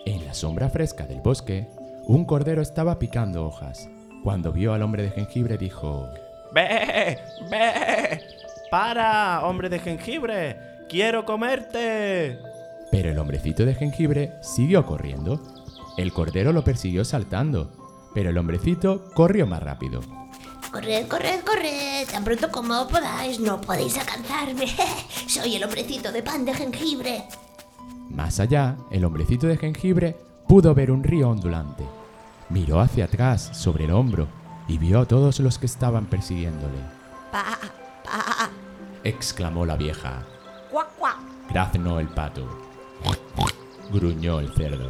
En 0.06 0.26
la 0.26 0.34
sombra 0.34 0.70
fresca 0.70 1.06
del 1.06 1.20
bosque, 1.20 1.68
un 2.06 2.24
cordero 2.24 2.62
estaba 2.62 2.98
picando 2.98 3.46
hojas. 3.46 3.90
Cuando 4.24 4.52
vio 4.52 4.74
al 4.74 4.82
hombre 4.82 5.04
de 5.04 5.12
jengibre 5.12 5.58
dijo, 5.58 6.08
¡Ve! 6.54 7.18
¡Ve! 7.50 8.22
¡Para, 8.70 9.46
hombre 9.46 9.70
de 9.70 9.80
jengibre! 9.80 10.58
¡Quiero 10.88 11.26
comerte! 11.26 12.40
pero 12.92 13.10
el 13.10 13.18
hombrecito 13.18 13.66
de 13.66 13.74
jengibre 13.74 14.34
siguió 14.42 14.86
corriendo. 14.86 15.42
El 15.98 16.12
cordero 16.12 16.52
lo 16.52 16.64
persiguió 16.64 17.06
saltando, 17.06 17.72
pero 18.14 18.30
el 18.30 18.38
hombrecito 18.38 19.10
corrió 19.14 19.48
más 19.48 19.64
rápido. 19.64 20.02
Corred, 20.72 21.08
corred, 21.08 21.42
corred, 21.44 22.08
tan 22.10 22.24
pronto 22.24 22.50
como 22.52 22.88
podáis. 22.88 23.40
No 23.40 23.60
podéis 23.60 23.98
alcanzarme. 23.98 24.68
Soy 25.28 25.56
el 25.56 25.64
hombrecito 25.64 26.12
de 26.12 26.22
pan 26.22 26.46
de 26.46 26.54
jengibre. 26.54 27.24
Más 28.10 28.40
allá, 28.40 28.78
el 28.90 29.04
hombrecito 29.06 29.48
de 29.48 29.58
jengibre 29.58 30.16
pudo 30.48 30.74
ver 30.76 30.92
un 30.92 31.04
río 31.04 31.30
ondulante. 31.30 31.86
Miró 32.52 32.82
hacia 32.82 33.06
atrás, 33.06 33.50
sobre 33.54 33.86
el 33.86 33.92
hombro, 33.92 34.28
y 34.68 34.78
vio 34.78 35.00
a 35.00 35.06
todos 35.06 35.40
los 35.40 35.58
que 35.58 35.68
estaban 35.68 36.06
persiguiéndole. 36.08 36.80
Pa, 37.32 37.58
pa. 38.04 38.50
Exclamó 39.06 39.66
la 39.66 39.78
vieja. 39.78 40.24
¡Cuac, 40.70 40.90
cuac! 40.98 41.18
Graznó 41.50 42.00
el 42.02 42.10
pato. 42.10 42.46
Gruñó 43.94 44.42
el 44.42 44.54
cerdo. 44.54 44.90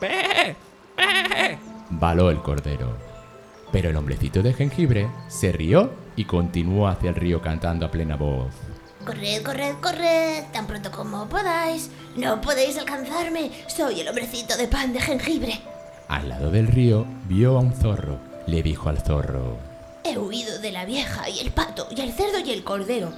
¡Ve! 0.00 0.56
¡Ve! 0.96 1.58
Baló 1.90 2.30
el 2.30 2.42
cordero. 2.42 2.96
Pero 3.70 3.90
el 3.90 3.96
hombrecito 3.96 4.42
de 4.42 4.52
jengibre 4.52 5.08
se 5.28 5.52
rió 5.52 5.92
y 6.16 6.24
continuó 6.24 6.88
hacia 6.88 7.10
el 7.10 7.14
río 7.14 7.40
cantando 7.40 7.86
a 7.86 7.90
plena 7.90 8.16
voz. 8.16 8.52
Corred, 9.04 9.44
corred, 9.44 9.74
corred, 9.80 10.44
tan 10.52 10.66
pronto 10.66 10.90
como 10.90 11.28
podáis. 11.28 11.88
No 12.16 12.40
podéis 12.40 12.76
alcanzarme. 12.78 13.52
Soy 13.68 14.00
el 14.00 14.08
hombrecito 14.08 14.56
de 14.56 14.66
pan 14.66 14.92
de 14.92 15.00
jengibre. 15.00 15.75
Al 16.08 16.28
lado 16.28 16.50
del 16.50 16.68
río 16.68 17.06
vio 17.28 17.56
a 17.56 17.60
un 17.60 17.72
zorro. 17.72 18.18
Le 18.46 18.62
dijo 18.62 18.88
al 18.88 18.98
zorro. 18.98 19.56
He 20.04 20.16
huido 20.16 20.58
de 20.60 20.70
la 20.70 20.84
vieja 20.84 21.28
y 21.28 21.40
el 21.40 21.50
pato 21.50 21.88
y 21.90 22.00
el 22.00 22.12
cerdo 22.12 22.38
y 22.44 22.52
el 22.52 22.62
cordero. 22.62 23.10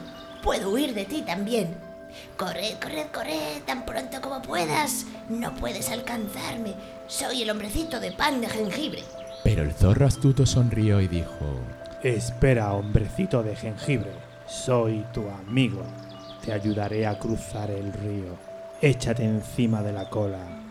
Puedo 0.43 0.71
huir 0.71 0.95
de 0.95 1.05
ti 1.05 1.23
también. 1.23 1.77
Corred, 2.39 2.79
corred, 2.81 3.07
corred, 3.13 3.63
tan 3.67 3.85
pronto 3.85 4.23
como 4.23 4.41
puedas. 4.41 5.05
No 5.29 5.55
puedes 5.55 5.91
alcanzarme. 5.91 6.75
Soy 7.07 7.43
el 7.43 7.51
hombrecito 7.51 8.01
de 8.01 8.13
pan 8.13 8.41
de 8.41 8.49
jengibre. 8.49 9.03
Pero 9.45 9.63
el 9.63 9.73
zorro 9.73 10.07
astuto 10.07 10.47
sonrió 10.47 11.01
y 11.03 11.09
dijo. 11.09 11.61
Espera, 12.03 12.73
hombrecito 12.73 13.43
de 13.43 13.55
jengibre. 13.55 14.13
Soy 14.47 15.05
tu 15.13 15.29
amigo. 15.29 15.83
Te 16.43 16.53
ayudaré 16.53 17.07
a 17.07 17.19
cruzar 17.19 17.71
el 17.71 17.93
río. 17.93 18.37
Échate 18.81 19.25
encima 19.25 19.83
de 19.83 19.93
la 19.93 20.09
cola. 20.09 20.68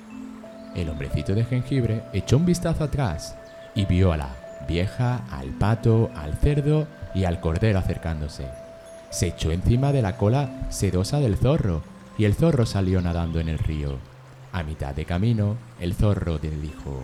El 0.75 0.89
hombrecito 0.89 1.33
de 1.33 1.43
jengibre 1.43 2.03
echó 2.13 2.37
un 2.37 2.45
vistazo 2.45 2.83
atrás 2.83 3.35
y 3.75 3.85
vio 3.85 4.11
a 4.11 4.17
la 4.17 4.29
vieja, 4.67 5.25
al 5.31 5.49
pato, 5.49 6.11
al 6.15 6.35
cerdo 6.37 6.87
y 7.13 7.25
al 7.25 7.39
cordero 7.39 7.79
acercándose. 7.79 8.47
Se 9.09 9.27
echó 9.27 9.51
encima 9.51 9.91
de 9.91 10.01
la 10.01 10.17
cola 10.17 10.67
sedosa 10.69 11.19
del 11.19 11.37
zorro 11.37 11.81
y 12.17 12.25
el 12.25 12.33
zorro 12.33 12.65
salió 12.65 13.01
nadando 13.01 13.39
en 13.39 13.49
el 13.49 13.57
río. 13.57 13.97
A 14.51 14.63
mitad 14.63 14.93
de 14.93 15.05
camino, 15.05 15.55
el 15.79 15.93
zorro 15.93 16.39
le 16.41 16.49
dijo, 16.49 17.01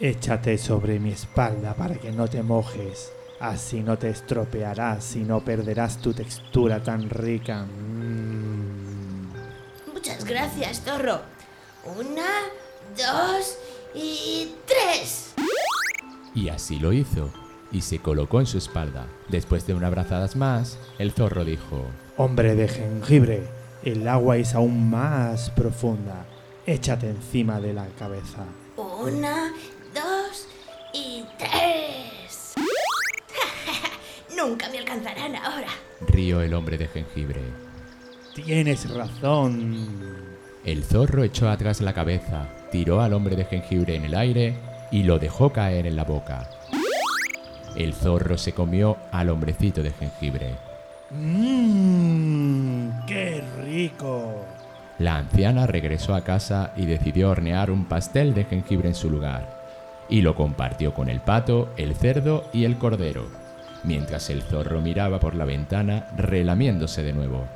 Échate 0.00 0.58
sobre 0.58 0.98
mi 0.98 1.10
espalda 1.10 1.74
para 1.74 1.94
que 1.96 2.12
no 2.12 2.28
te 2.28 2.42
mojes. 2.42 3.12
Así 3.40 3.82
no 3.82 3.98
te 3.98 4.10
estropearás 4.10 5.16
y 5.16 5.20
no 5.20 5.40
perderás 5.40 5.98
tu 5.98 6.12
textura 6.12 6.82
tan 6.82 7.08
rica. 7.10 7.64
Mm. 7.64 9.26
Muchas 9.92 10.24
gracias, 10.24 10.82
zorro. 10.82 11.35
Una, 11.94 12.26
dos 12.96 13.58
y 13.94 14.54
tres. 14.66 15.34
Y 16.34 16.48
así 16.48 16.78
lo 16.78 16.92
hizo, 16.92 17.30
y 17.70 17.80
se 17.82 17.98
colocó 18.00 18.40
en 18.40 18.46
su 18.46 18.58
espalda. 18.58 19.06
Después 19.28 19.66
de 19.66 19.74
unas 19.74 19.90
brazadas 19.90 20.36
más, 20.36 20.78
el 20.98 21.12
zorro 21.12 21.44
dijo, 21.44 21.84
Hombre 22.16 22.54
de 22.54 22.68
jengibre, 22.68 23.46
el 23.84 24.06
agua 24.08 24.36
es 24.36 24.54
aún 24.54 24.90
más 24.90 25.50
profunda. 25.50 26.26
Échate 26.66 27.08
encima 27.08 27.60
de 27.60 27.72
la 27.72 27.86
cabeza. 27.98 28.44
Una, 28.76 29.52
dos 29.94 30.48
y 30.92 31.24
tres. 31.38 32.54
Nunca 34.36 34.68
me 34.70 34.78
alcanzarán 34.78 35.36
ahora. 35.36 35.68
rió 36.08 36.42
el 36.42 36.52
hombre 36.54 36.76
de 36.76 36.88
jengibre. 36.88 37.40
Tienes 38.34 38.90
razón. 38.92 40.35
El 40.66 40.82
zorro 40.82 41.22
echó 41.22 41.48
atrás 41.48 41.80
la 41.80 41.92
cabeza, 41.92 42.48
tiró 42.72 43.00
al 43.00 43.12
hombre 43.12 43.36
de 43.36 43.44
jengibre 43.44 43.94
en 43.94 44.04
el 44.04 44.14
aire 44.16 44.56
y 44.90 45.04
lo 45.04 45.20
dejó 45.20 45.52
caer 45.52 45.86
en 45.86 45.94
la 45.94 46.02
boca. 46.02 46.50
El 47.76 47.94
zorro 47.94 48.36
se 48.36 48.52
comió 48.52 48.96
al 49.12 49.28
hombrecito 49.28 49.84
de 49.84 49.92
jengibre. 49.92 50.54
Mmm, 51.12 52.88
qué 53.06 53.44
rico. 53.62 54.44
La 54.98 55.18
anciana 55.18 55.68
regresó 55.68 56.16
a 56.16 56.24
casa 56.24 56.72
y 56.76 56.84
decidió 56.86 57.30
hornear 57.30 57.70
un 57.70 57.84
pastel 57.84 58.34
de 58.34 58.42
jengibre 58.42 58.88
en 58.88 58.96
su 58.96 59.08
lugar, 59.08 59.62
y 60.08 60.22
lo 60.22 60.34
compartió 60.34 60.92
con 60.94 61.08
el 61.08 61.20
pato, 61.20 61.68
el 61.76 61.94
cerdo 61.94 62.42
y 62.52 62.64
el 62.64 62.76
cordero, 62.76 63.28
mientras 63.84 64.30
el 64.30 64.42
zorro 64.42 64.80
miraba 64.80 65.20
por 65.20 65.36
la 65.36 65.44
ventana 65.44 66.08
relamiéndose 66.16 67.04
de 67.04 67.12
nuevo. 67.12 67.46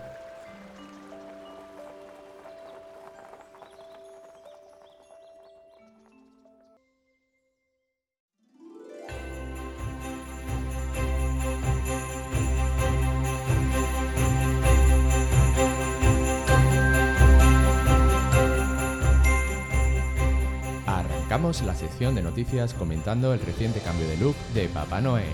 Sección 21.81 22.15
de 22.15 22.23
noticias 22.23 22.75
comentando 22.75 23.33
el 23.33 23.41
reciente 23.41 23.81
cambio 23.81 24.07
de 24.07 24.19
look 24.19 24.37
de 24.53 24.69
Papá 24.69 25.01
Noel. 25.01 25.33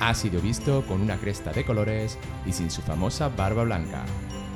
Ha 0.00 0.12
sido 0.12 0.40
visto 0.40 0.84
con 0.86 1.00
una 1.00 1.16
cresta 1.18 1.52
de 1.52 1.64
colores 1.64 2.18
y 2.44 2.52
sin 2.52 2.68
su 2.68 2.82
famosa 2.82 3.28
barba 3.28 3.62
blanca. 3.62 4.04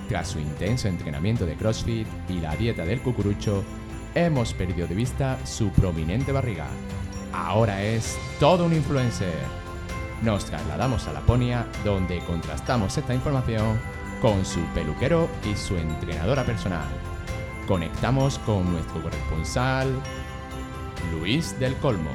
Tras 0.09 0.29
su 0.29 0.41
intenso 0.41 0.89
entrenamiento 0.89 1.47
de 1.47 1.55
CrossFit 1.55 2.09
y 2.29 2.41
la 2.41 2.57
dieta 2.57 2.85
del 2.85 3.01
cucurucho, 3.01 3.63
hemos 4.17 4.53
perdido 4.53 4.89
de 4.89 4.97
vista 4.97 5.39
su 5.47 5.71
prominente 5.71 6.33
barriga. 6.33 6.67
Ahora 7.33 7.83
es 7.85 8.19
todo 8.41 8.67
un 8.67 8.75
influencer. 8.75 9.33
Nos 10.23 10.45
trasladamos 10.47 11.07
a 11.07 11.13
Laponia, 11.13 11.67
donde 11.85 12.19
contrastamos 12.19 12.99
esta 12.99 13.15
información 13.15 13.79
con 14.21 14.45
su 14.45 14.61
peluquero 14.75 15.29
y 15.49 15.57
su 15.57 15.77
entrenadora 15.77 16.45
personal. 16.45 16.89
Conectamos 17.69 18.41
con 18.41 18.73
nuestro 18.73 19.01
corresponsal, 19.03 19.89
Luis 21.13 21.59
del 21.61 21.75
Colmo. 21.77 22.11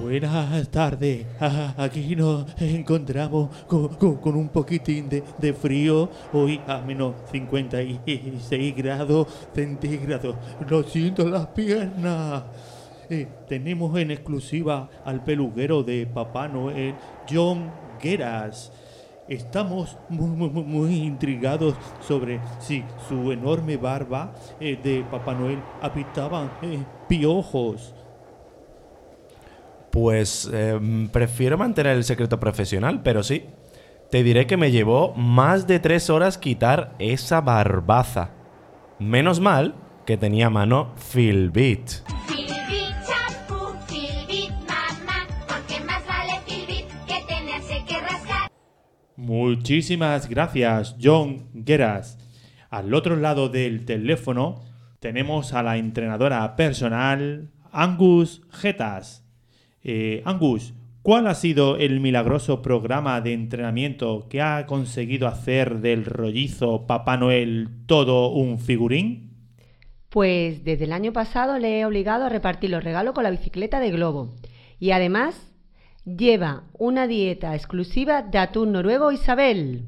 Buenas 0.00 0.68
tardes. 0.70 1.26
Ah, 1.40 1.74
Aquí 1.76 2.16
nos 2.16 2.46
encontramos 2.60 3.48
con, 3.66 4.36
un 4.36 4.48
poquitín 4.48 5.08
de, 5.08 5.52
frío. 5.52 6.08
Hoy 6.32 6.60
a 6.66 6.78
menos 6.78 7.14
56 7.30 8.76
grados 8.76 9.28
centígrados. 9.54 10.36
Lo 10.68 10.82
siento 10.82 11.28
las 11.28 11.46
piernas. 11.48 12.44
Eh, 13.10 13.28
tenemos 13.48 13.96
en 13.98 14.10
exclusiva 14.10 14.88
al 15.04 15.22
peluquero 15.22 15.82
de 15.82 16.06
Papá 16.06 16.48
Noel, 16.48 16.94
John 17.30 17.70
Gueras. 18.02 18.72
Estamos 19.28 19.96
muy, 20.10 20.50
muy, 20.50 20.94
intrigados 20.96 21.74
sobre 22.06 22.40
si 22.60 22.84
su 23.08 23.32
enorme 23.32 23.76
barba 23.78 24.34
eh, 24.60 24.78
de 24.82 25.02
Papá 25.10 25.34
Noel 25.34 25.58
apitaba 25.80 26.58
eh, 26.60 26.78
piojos. 27.08 27.94
Pues 29.90 30.50
em, 30.52 31.08
prefiero 31.08 31.56
mantener 31.56 31.96
el 31.96 32.04
secreto 32.04 32.40
profesional, 32.40 33.02
pero 33.02 33.22
sí. 33.22 33.44
Te 34.10 34.22
diré 34.22 34.46
que 34.46 34.56
me 34.56 34.70
llevó 34.70 35.12
más 35.14 35.66
de 35.66 35.80
tres 35.80 36.10
horas 36.10 36.38
quitar 36.38 36.94
esa 36.98 37.40
barbaza. 37.40 38.30
Menos 38.98 39.40
mal 39.40 39.74
que 40.06 40.16
tenía 40.16 40.46
a 40.46 40.50
mano 40.50 40.94
Philbit. 41.12 41.90
Filbit, 42.26 42.94
champú, 43.06 43.74
Filbit, 43.86 44.50
mamá, 44.68 45.26
porque 45.48 45.84
más 45.84 46.06
vale 46.06 46.40
Filbit 46.46 46.86
que 47.06 47.24
tenerse 47.26 47.84
que 47.86 48.00
rascar. 48.00 48.50
Muchísimas 49.16 50.28
gracias, 50.28 50.96
John 51.02 51.48
Gueras. 51.54 52.18
Al 52.70 52.92
otro 52.94 53.16
lado 53.16 53.48
del 53.48 53.84
teléfono 53.84 54.62
tenemos 55.04 55.52
a 55.52 55.62
la 55.62 55.76
entrenadora 55.76 56.56
personal, 56.56 57.50
Angus 57.70 58.40
Getas. 58.50 59.22
Eh, 59.82 60.22
Angus, 60.24 60.72
¿cuál 61.02 61.26
ha 61.26 61.34
sido 61.34 61.76
el 61.76 62.00
milagroso 62.00 62.62
programa 62.62 63.20
de 63.20 63.34
entrenamiento 63.34 64.26
que 64.30 64.40
ha 64.40 64.64
conseguido 64.64 65.28
hacer 65.28 65.80
del 65.80 66.06
rollizo 66.06 66.86
Papá 66.86 67.18
Noel 67.18 67.68
todo 67.84 68.30
un 68.30 68.58
figurín? 68.58 69.50
Pues 70.08 70.64
desde 70.64 70.84
el 70.84 70.92
año 70.94 71.12
pasado 71.12 71.58
le 71.58 71.80
he 71.80 71.84
obligado 71.84 72.24
a 72.24 72.30
repartir 72.30 72.70
los 72.70 72.82
regalos 72.82 73.12
con 73.12 73.24
la 73.24 73.30
bicicleta 73.30 73.80
de 73.80 73.90
globo. 73.90 74.34
Y 74.80 74.92
además 74.92 75.52
lleva 76.06 76.64
una 76.72 77.06
dieta 77.06 77.54
exclusiva 77.54 78.22
de 78.22 78.38
atún 78.38 78.72
noruego 78.72 79.12
Isabel. 79.12 79.84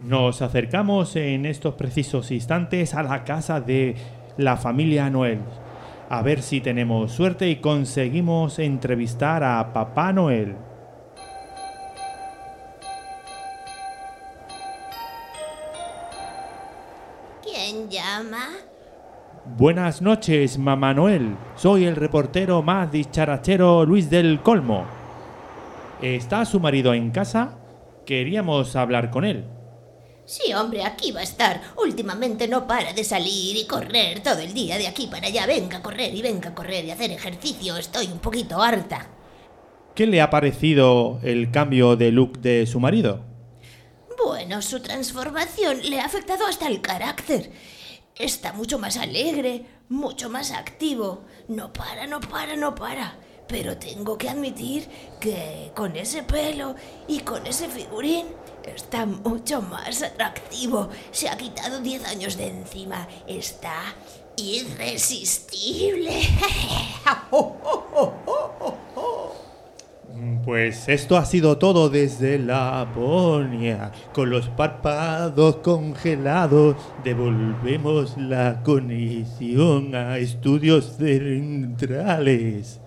Nos 0.00 0.42
acercamos 0.42 1.16
en 1.16 1.44
estos 1.44 1.74
precisos 1.74 2.30
instantes 2.30 2.94
a 2.94 3.02
la 3.02 3.24
casa 3.24 3.60
de 3.60 3.96
la 4.36 4.56
familia 4.56 5.10
Noel. 5.10 5.40
A 6.08 6.22
ver 6.22 6.40
si 6.42 6.60
tenemos 6.60 7.10
suerte 7.10 7.48
y 7.50 7.56
conseguimos 7.56 8.60
entrevistar 8.60 9.42
a 9.42 9.72
Papá 9.72 10.12
Noel. 10.12 10.54
¿Quién 17.42 17.90
llama? 17.90 18.50
Buenas 19.56 20.00
noches, 20.00 20.58
Mamá 20.58 20.94
Noel. 20.94 21.34
Soy 21.56 21.86
el 21.86 21.96
reportero 21.96 22.62
más 22.62 22.92
dicharachero 22.92 23.84
Luis 23.84 24.08
del 24.08 24.40
Colmo. 24.42 24.84
¿Está 26.00 26.44
su 26.44 26.60
marido 26.60 26.94
en 26.94 27.10
casa? 27.10 27.58
Queríamos 28.06 28.76
hablar 28.76 29.10
con 29.10 29.24
él. 29.24 29.57
Sí, 30.28 30.52
hombre, 30.52 30.84
aquí 30.84 31.10
va 31.10 31.20
a 31.20 31.22
estar. 31.22 31.62
Últimamente 31.78 32.48
no 32.48 32.66
para 32.66 32.92
de 32.92 33.02
salir 33.02 33.56
y 33.56 33.66
correr 33.66 34.22
todo 34.22 34.40
el 34.40 34.52
día 34.52 34.76
de 34.76 34.86
aquí 34.86 35.06
para 35.06 35.28
allá. 35.28 35.46
Venga 35.46 35.78
a 35.78 35.82
correr 35.82 36.14
y 36.14 36.20
venga 36.20 36.50
a 36.50 36.54
correr 36.54 36.84
y 36.84 36.90
hacer 36.90 37.10
ejercicio. 37.10 37.78
Estoy 37.78 38.08
un 38.08 38.18
poquito 38.18 38.60
harta. 38.60 39.06
¿Qué 39.94 40.06
le 40.06 40.20
ha 40.20 40.28
parecido 40.28 41.18
el 41.22 41.50
cambio 41.50 41.96
de 41.96 42.12
look 42.12 42.40
de 42.40 42.66
su 42.66 42.78
marido? 42.78 43.24
Bueno, 44.22 44.60
su 44.60 44.80
transformación 44.80 45.80
le 45.88 45.98
ha 45.98 46.04
afectado 46.04 46.44
hasta 46.44 46.66
el 46.66 46.82
carácter. 46.82 47.50
Está 48.14 48.52
mucho 48.52 48.78
más 48.78 48.98
alegre, 48.98 49.64
mucho 49.88 50.28
más 50.28 50.50
activo. 50.50 51.24
No 51.48 51.72
para, 51.72 52.06
no 52.06 52.20
para, 52.20 52.54
no 52.54 52.74
para. 52.74 53.16
Pero 53.48 53.76
tengo 53.78 54.18
que 54.18 54.28
admitir 54.28 54.88
que 55.18 55.72
con 55.74 55.96
ese 55.96 56.22
pelo 56.22 56.74
y 57.06 57.20
con 57.20 57.46
ese 57.46 57.68
figurín 57.68 58.26
está 58.64 59.06
mucho 59.06 59.62
más 59.62 60.02
atractivo. 60.02 60.90
Se 61.10 61.28
ha 61.28 61.36
quitado 61.36 61.80
10 61.80 62.04
años 62.04 62.36
de 62.36 62.48
encima. 62.48 63.08
Está 63.26 63.94
irresistible. 64.36 66.12
Pues 70.44 70.88
esto 70.88 71.16
ha 71.18 71.26
sido 71.26 71.58
todo 71.58 71.90
desde 71.90 72.38
Laponia. 72.38 73.92
Con 74.14 74.30
los 74.30 74.48
párpados 74.48 75.56
congelados, 75.56 76.76
devolvemos 77.04 78.16
la 78.16 78.62
conexión 78.62 79.94
a 79.94 80.16
estudios 80.16 80.96
centrales. 80.96 82.80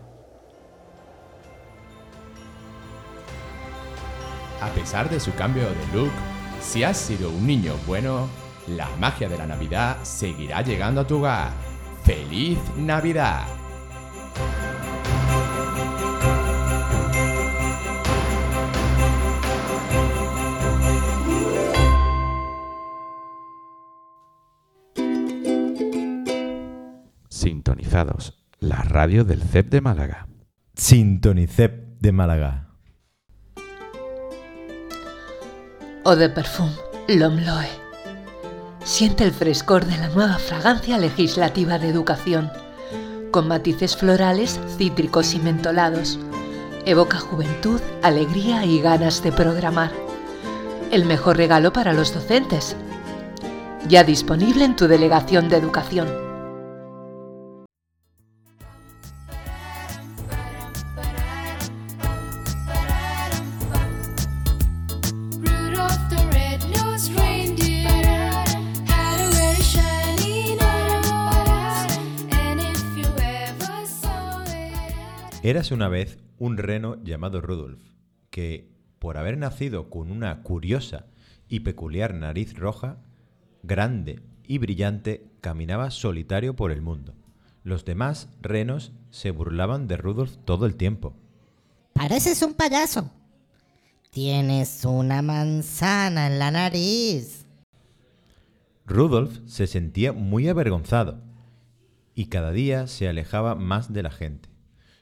A 4.61 4.67
pesar 4.75 5.09
de 5.09 5.19
su 5.19 5.33
cambio 5.33 5.63
de 5.63 5.87
look, 5.91 6.11
si 6.61 6.83
has 6.83 6.95
sido 6.95 7.31
un 7.31 7.47
niño 7.47 7.73
bueno, 7.87 8.29
la 8.67 8.87
magia 8.99 9.27
de 9.27 9.35
la 9.35 9.47
Navidad 9.47 9.97
seguirá 10.03 10.61
llegando 10.61 11.01
a 11.01 11.07
tu 11.07 11.17
hogar. 11.17 11.51
¡Feliz 12.03 12.59
Navidad! 12.77 13.47
Sintonizados, 27.29 28.45
la 28.59 28.83
radio 28.83 29.23
del 29.25 29.41
CEP 29.41 29.71
de 29.71 29.81
Málaga. 29.81 30.27
Sintonicep 30.75 31.99
de 31.99 32.11
Málaga. 32.11 32.70
Eau 36.03 36.15
de 36.15 36.29
Parfum 36.29 36.71
L'Homme 37.07 37.45
Loe. 37.45 37.69
Siente 38.83 39.23
el 39.23 39.31
frescor 39.31 39.85
de 39.85 39.97
la 39.97 40.07
nueva 40.07 40.39
fragancia 40.39 40.97
legislativa 40.97 41.77
de 41.77 41.89
educación, 41.89 42.51
con 43.29 43.47
matices 43.47 43.95
florales, 43.95 44.59
cítricos 44.79 45.35
y 45.35 45.39
mentolados. 45.39 46.17
Evoca 46.87 47.19
juventud, 47.19 47.79
alegría 48.01 48.65
y 48.65 48.81
ganas 48.81 49.21
de 49.21 49.31
programar. 49.31 49.91
El 50.91 51.05
mejor 51.05 51.37
regalo 51.37 51.71
para 51.71 51.93
los 51.93 52.15
docentes. 52.15 52.75
Ya 53.87 54.03
disponible 54.03 54.65
en 54.65 54.75
tu 54.75 54.87
delegación 54.87 55.49
de 55.49 55.57
educación. 55.57 56.30
Érase 75.51 75.73
una 75.73 75.89
vez 75.89 76.17
un 76.39 76.55
reno 76.55 76.95
llamado 77.03 77.41
Rudolf, 77.41 77.81
que, 78.29 78.71
por 78.99 79.17
haber 79.17 79.37
nacido 79.37 79.89
con 79.89 80.09
una 80.09 80.43
curiosa 80.43 81.07
y 81.49 81.59
peculiar 81.59 82.13
nariz 82.13 82.57
roja, 82.57 82.99
grande 83.61 84.21
y 84.47 84.59
brillante, 84.59 85.29
caminaba 85.41 85.91
solitario 85.91 86.55
por 86.55 86.71
el 86.71 86.81
mundo. 86.81 87.15
Los 87.65 87.83
demás 87.83 88.29
renos 88.39 88.93
se 89.09 89.31
burlaban 89.31 89.89
de 89.89 89.97
Rudolf 89.97 90.37
todo 90.45 90.65
el 90.65 90.77
tiempo. 90.77 91.17
Pareces 91.91 92.41
un 92.43 92.53
payaso. 92.53 93.11
Tienes 94.09 94.85
una 94.85 95.21
manzana 95.21 96.27
en 96.27 96.39
la 96.39 96.51
nariz. 96.51 97.45
Rudolf 98.85 99.37
se 99.47 99.67
sentía 99.67 100.13
muy 100.13 100.47
avergonzado 100.47 101.21
y 102.15 102.27
cada 102.27 102.53
día 102.53 102.87
se 102.87 103.09
alejaba 103.09 103.55
más 103.55 103.91
de 103.91 104.03
la 104.03 104.11
gente. 104.11 104.50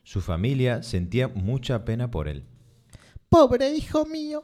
Su 0.09 0.21
familia 0.21 0.81
sentía 0.81 1.27
mucha 1.27 1.85
pena 1.85 2.09
por 2.09 2.27
él. 2.27 2.43
Pobre 3.29 3.75
hijo 3.75 4.07
mío, 4.07 4.43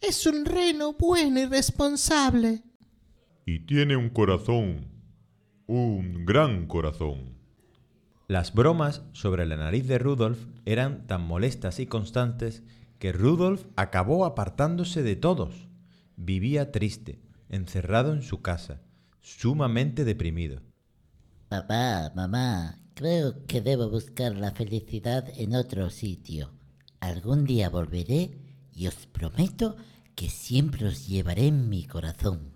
es 0.00 0.26
un 0.26 0.44
reno 0.44 0.94
bueno 0.94 1.38
y 1.38 1.46
responsable. 1.46 2.64
Y 3.46 3.60
tiene 3.60 3.96
un 3.96 4.10
corazón, 4.10 4.88
un 5.68 6.26
gran 6.26 6.66
corazón. 6.66 7.38
Las 8.26 8.54
bromas 8.54 9.02
sobre 9.12 9.46
la 9.46 9.54
nariz 9.54 9.86
de 9.86 10.00
Rudolf 10.00 10.48
eran 10.64 11.06
tan 11.06 11.22
molestas 11.22 11.78
y 11.78 11.86
constantes 11.86 12.64
que 12.98 13.12
Rudolf 13.12 13.66
acabó 13.76 14.24
apartándose 14.24 15.04
de 15.04 15.14
todos. 15.14 15.68
Vivía 16.16 16.72
triste, 16.72 17.20
encerrado 17.50 18.14
en 18.14 18.22
su 18.22 18.42
casa, 18.42 18.80
sumamente 19.20 20.04
deprimido. 20.04 20.60
Papá, 21.48 22.10
mamá, 22.16 22.83
creo 22.94 23.44
que 23.46 23.60
debo 23.60 23.90
buscar 23.90 24.34
la 24.36 24.52
felicidad 24.52 25.28
en 25.36 25.54
otro 25.54 25.90
sitio. 25.90 26.50
Algún 27.00 27.44
día 27.44 27.68
volveré 27.68 28.38
y 28.72 28.86
os 28.86 29.06
prometo 29.06 29.76
que 30.14 30.28
siempre 30.30 30.86
os 30.86 31.06
llevaré 31.08 31.48
en 31.48 31.68
mi 31.68 31.84
corazón. 31.84 32.52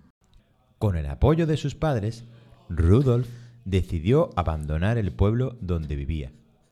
Con 0.77 0.95
el 0.95 1.07
apoyo 1.07 1.45
de 1.45 1.57
sus 1.57 1.75
padres, 1.75 2.23
Rudolf 2.69 3.27
decidió 3.65 4.29
abandonar 4.35 4.97
el 4.97 5.11
pueblo 5.11 5.57
donde 5.61 5.95
vivía 5.95 6.31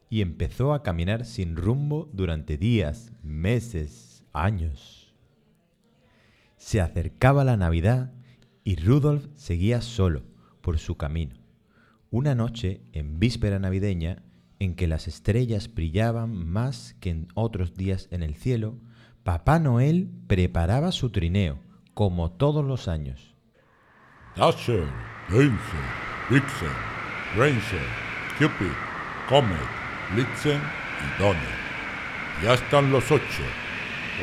y 0.10 0.22
empezó 0.22 0.74
a 0.74 0.82
caminar 0.84 1.26
sin 1.26 1.58
rumbo 1.58 2.10
durante 2.14 2.58
días, 2.58 3.12
meses, 3.22 4.24
años. 4.32 5.14
Se 6.56 6.80
acercaba 6.80 7.44
la 7.44 7.58
Navidad 7.58 8.14
y 8.64 8.78
Rudolf 8.78 9.28
seguía 9.36 9.82
solo 9.82 10.24
por 10.62 10.80
su 10.80 10.96
camino. 10.96 11.47
Una 12.10 12.36
noche, 12.36 12.82
en 12.94 13.20
víspera 13.20 13.60
navideña, 13.60 14.24
en 14.60 14.76
que 14.76 14.88
las 14.88 15.10
estrellas 15.10 15.74
brillaban 15.74 16.48
más 16.50 16.96
que 17.02 17.10
en 17.10 17.28
otros 17.34 17.76
días 17.76 18.08
en 18.12 18.24
el 18.24 18.36
cielo, 18.36 18.78
Papá 19.24 19.60
Noel 19.60 20.10
preparaba 20.28 20.94
su 20.94 21.10
trineo, 21.10 21.60
como 21.94 22.32
todos 22.32 22.64
los 22.64 22.88
años. 22.88 23.36
Dasher, 24.38 24.88
Dancer, 25.28 25.58
Vixen, 26.30 26.70
Ranger, 27.36 27.86
Cupid, 28.38 28.72
Comet, 29.28 29.58
Blitzen 30.14 30.62
y 30.62 31.22
Donner. 31.22 31.58
Ya 32.42 32.54
están 32.54 32.90
los 32.90 33.12
ocho. 33.12 33.44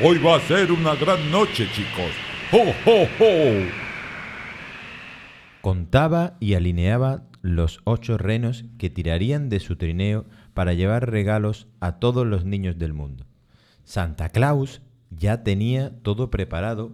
Hoy 0.02 0.18
va 0.18 0.36
a 0.36 0.40
ser 0.40 0.72
una 0.72 0.94
gran 0.94 1.30
noche, 1.30 1.68
chicos. 1.74 2.12
¡Ho, 2.50 2.62
ho, 2.86 3.02
ho! 3.20 3.66
Contaba 5.60 6.36
y 6.40 6.54
alineaba 6.54 7.24
los 7.44 7.82
ocho 7.84 8.16
renos 8.16 8.64
que 8.78 8.88
tirarían 8.88 9.50
de 9.50 9.60
su 9.60 9.76
trineo 9.76 10.24
para 10.54 10.72
llevar 10.72 11.10
regalos 11.10 11.68
a 11.78 11.98
todos 11.98 12.26
los 12.26 12.46
niños 12.46 12.78
del 12.78 12.94
mundo. 12.94 13.26
Santa 13.84 14.30
Claus 14.30 14.80
ya 15.10 15.42
tenía 15.42 15.92
todo 16.00 16.30
preparado 16.30 16.92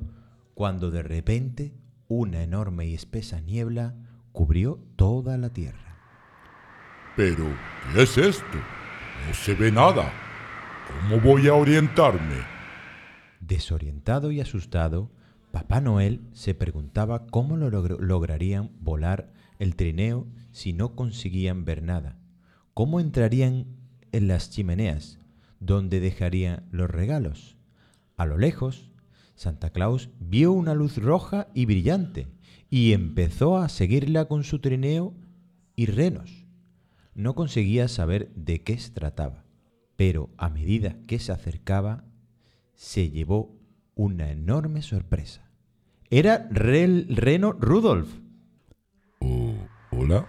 cuando 0.55 0.91
de 0.91 1.05
repente 1.05 1.73
una 2.09 2.43
enorme 2.43 2.87
y 2.87 2.95
espesa 2.95 3.41
niebla 3.41 3.95
cubrió 4.33 4.81
toda 4.97 5.39
la 5.39 5.51
tierra. 5.51 5.97
Pero, 7.17 7.45
¿qué 7.95 8.03
es 8.03 8.19
esto? 8.19 8.59
No 9.29 9.33
se 9.35 9.55
ve 9.55 9.71
nada. 9.71 10.13
¿Cómo 10.89 11.21
voy 11.21 11.47
a 11.47 11.55
orientarme? 11.55 12.39
Desorientado 13.39 14.33
y 14.33 14.41
asustado, 14.41 15.13
Papá 15.53 15.81
Noel 15.81 16.23
se 16.33 16.57
preguntaba 16.57 17.27
cómo 17.27 17.57
lo 17.57 17.71
logr- 17.71 18.01
lograrían 18.01 18.73
volar 18.81 19.33
el 19.61 19.77
trineo 19.77 20.27
si 20.53 20.73
no 20.73 20.95
conseguían 20.95 21.65
ver 21.65 21.83
nada. 21.83 22.19
¿Cómo 22.75 23.01
entrarían 23.01 23.67
en 24.13 24.29
las 24.29 24.51
chimeneas? 24.51 25.19
¿Dónde 25.61 26.01
dejarían 26.01 26.67
los 26.71 26.91
regalos? 26.91 27.57
A 28.17 28.27
lo 28.27 28.39
lejos, 28.39 28.91
Santa 29.35 29.71
Claus 29.71 30.11
vio 30.21 30.53
una 30.53 30.75
luz 30.75 30.97
roja 30.99 31.49
y 31.55 31.67
brillante 31.67 32.29
y 32.69 32.93
empezó 32.93 33.57
a 33.59 33.69
seguirla 33.69 34.27
con 34.27 34.45
su 34.45 34.59
trineo 34.61 35.15
y 35.77 35.87
renos. 35.87 36.47
No 37.15 37.35
conseguía 37.35 37.89
saber 37.89 38.33
de 38.35 38.63
qué 38.63 38.79
se 38.79 38.91
trataba, 38.91 39.45
pero 39.97 40.31
a 40.37 40.49
medida 40.49 40.97
que 41.07 41.19
se 41.19 41.33
acercaba, 41.33 42.05
se 42.75 43.11
llevó 43.11 43.59
una 43.95 44.31
enorme 44.31 44.83
sorpresa. 44.83 45.51
Era 46.11 46.49
Rel- 46.51 47.07
Reno 47.09 47.53
Rudolf. 47.53 48.09
Oh, 49.21 49.55
hola. 49.91 50.27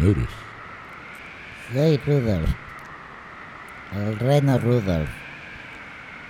¿Quién 0.00 0.12
eres? 0.12 0.28
Soy 1.72 1.96
Rudolf. 2.06 2.50
El 3.94 4.18
reno 4.18 4.58
Rudolf. 4.58 5.10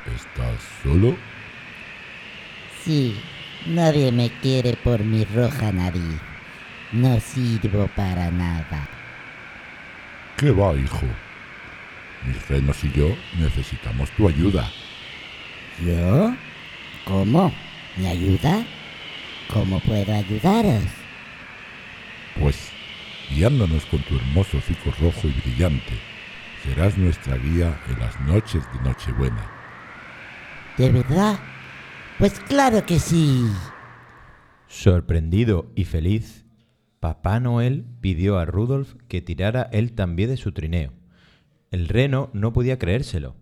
¿Estás 0.06 0.58
solo? 0.82 1.16
Sí, 2.82 3.20
nadie 3.66 4.10
me 4.12 4.30
quiere 4.40 4.74
por 4.74 5.04
mi 5.04 5.24
roja 5.24 5.72
nariz. 5.72 6.20
No 6.92 7.20
sirvo 7.20 7.88
para 7.94 8.30
nada. 8.30 8.88
¿Qué 10.36 10.50
va, 10.50 10.74
hijo? 10.74 11.06
Mis 12.26 12.48
renos 12.48 12.82
y 12.84 12.90
yo 12.92 13.14
necesitamos 13.38 14.10
tu 14.12 14.28
ayuda. 14.28 14.68
¿Yo? 15.84 16.34
¿Cómo? 17.04 17.52
¿Me 17.96 18.08
ayuda? 18.08 18.64
¿Cómo 19.52 19.80
puedo 19.80 20.14
ayudaros? 20.14 20.84
Pues, 22.38 22.72
guiándonos 23.35 23.87
con 23.87 24.01
tu 24.03 24.16
hermoso 24.16 24.59
hocico 24.59 24.91
rojo 25.01 25.28
y 25.28 25.41
brillante, 25.41 25.93
serás 26.62 26.99
nuestra 26.99 27.37
guía 27.37 27.81
en 27.89 27.99
las 27.99 28.20
noches 28.20 28.62
de 28.72 28.81
Nochebuena. 28.89 29.51
¿De 30.76 30.91
verdad? 30.91 31.39
Pues 32.18 32.39
claro 32.41 32.85
que 32.85 32.99
sí. 32.99 33.45
Sorprendido 34.68 35.70
y 35.74 35.85
feliz, 35.85 36.45
Papá 37.01 37.41
Noel 37.41 37.87
pidió 38.01 38.39
a 38.39 38.45
Rudolf 38.45 38.95
que 39.09 39.22
tirara 39.22 39.68
él 39.72 39.93
también 39.93 40.31
de 40.31 40.37
su 40.37 40.53
trineo. 40.53 40.93
El 41.70 41.89
reno 41.89 42.31
no 42.33 42.53
podía 42.53 42.78
creérselo. 42.78 43.37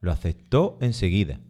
Lo 0.00 0.12
aceptó 0.12 0.78
enseguida 0.80 1.40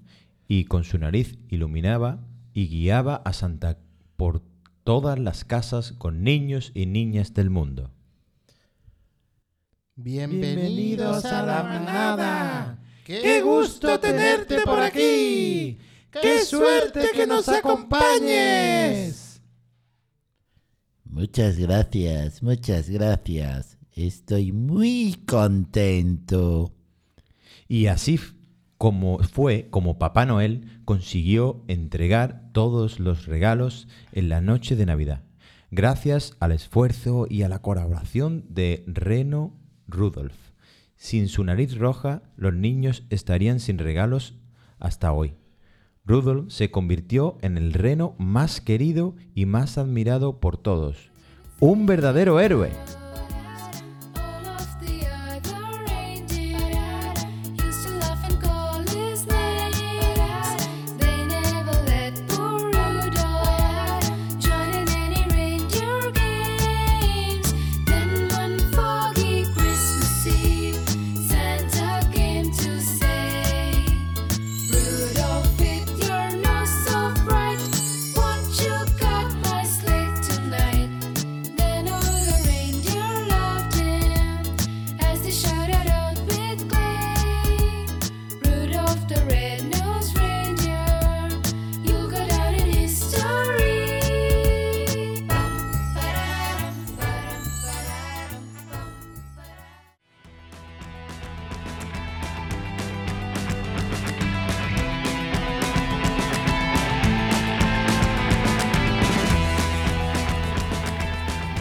y 0.46 0.64
con 0.64 0.84
su 0.84 0.98
nariz 0.98 1.38
iluminaba 1.48 2.20
y 2.54 2.68
guiaba 2.68 3.16
a 3.16 3.32
Santa 3.32 3.78
por 4.16 4.42
todas 4.88 5.18
las 5.18 5.44
casas 5.44 5.92
con 5.92 6.22
niños 6.24 6.72
y 6.72 6.86
niñas 6.86 7.34
del 7.34 7.50
mundo. 7.50 7.90
Bienvenidos 9.96 11.26
a 11.26 11.42
la 11.42 11.62
manada. 11.62 12.82
¡Qué 13.04 13.42
gusto 13.42 14.00
tenerte 14.00 14.62
por 14.62 14.80
aquí! 14.80 15.76
¡Qué 16.10 16.42
suerte 16.42 17.10
que 17.14 17.26
nos 17.26 17.50
acompañes! 17.50 19.42
Muchas 21.04 21.58
gracias, 21.58 22.42
muchas 22.42 22.88
gracias. 22.88 23.76
Estoy 23.92 24.52
muy 24.52 25.22
contento. 25.26 26.72
Y 27.68 27.88
así 27.88 28.18
como 28.78 29.18
fue 29.18 29.66
como 29.70 29.98
Papá 29.98 30.24
Noel 30.24 30.80
consiguió 30.84 31.64
entregar 31.66 32.48
todos 32.52 33.00
los 33.00 33.26
regalos 33.26 33.88
en 34.12 34.28
la 34.28 34.40
noche 34.40 34.76
de 34.76 34.86
Navidad, 34.86 35.24
gracias 35.70 36.36
al 36.38 36.52
esfuerzo 36.52 37.26
y 37.28 37.42
a 37.42 37.48
la 37.48 37.60
colaboración 37.60 38.44
de 38.48 38.84
Reno 38.86 39.52
Rudolph. 39.88 40.36
Sin 40.96 41.28
su 41.28 41.44
nariz 41.44 41.76
roja, 41.76 42.22
los 42.36 42.54
niños 42.54 43.04
estarían 43.10 43.60
sin 43.60 43.78
regalos 43.78 44.34
hasta 44.78 45.12
hoy. 45.12 45.34
Rudolph 46.04 46.50
se 46.50 46.70
convirtió 46.70 47.36
en 47.42 47.58
el 47.58 47.72
reno 47.72 48.14
más 48.18 48.60
querido 48.60 49.14
y 49.34 49.46
más 49.46 49.76
admirado 49.76 50.40
por 50.40 50.56
todos. 50.56 51.10
Un 51.60 51.86
verdadero 51.86 52.40
héroe. 52.40 52.70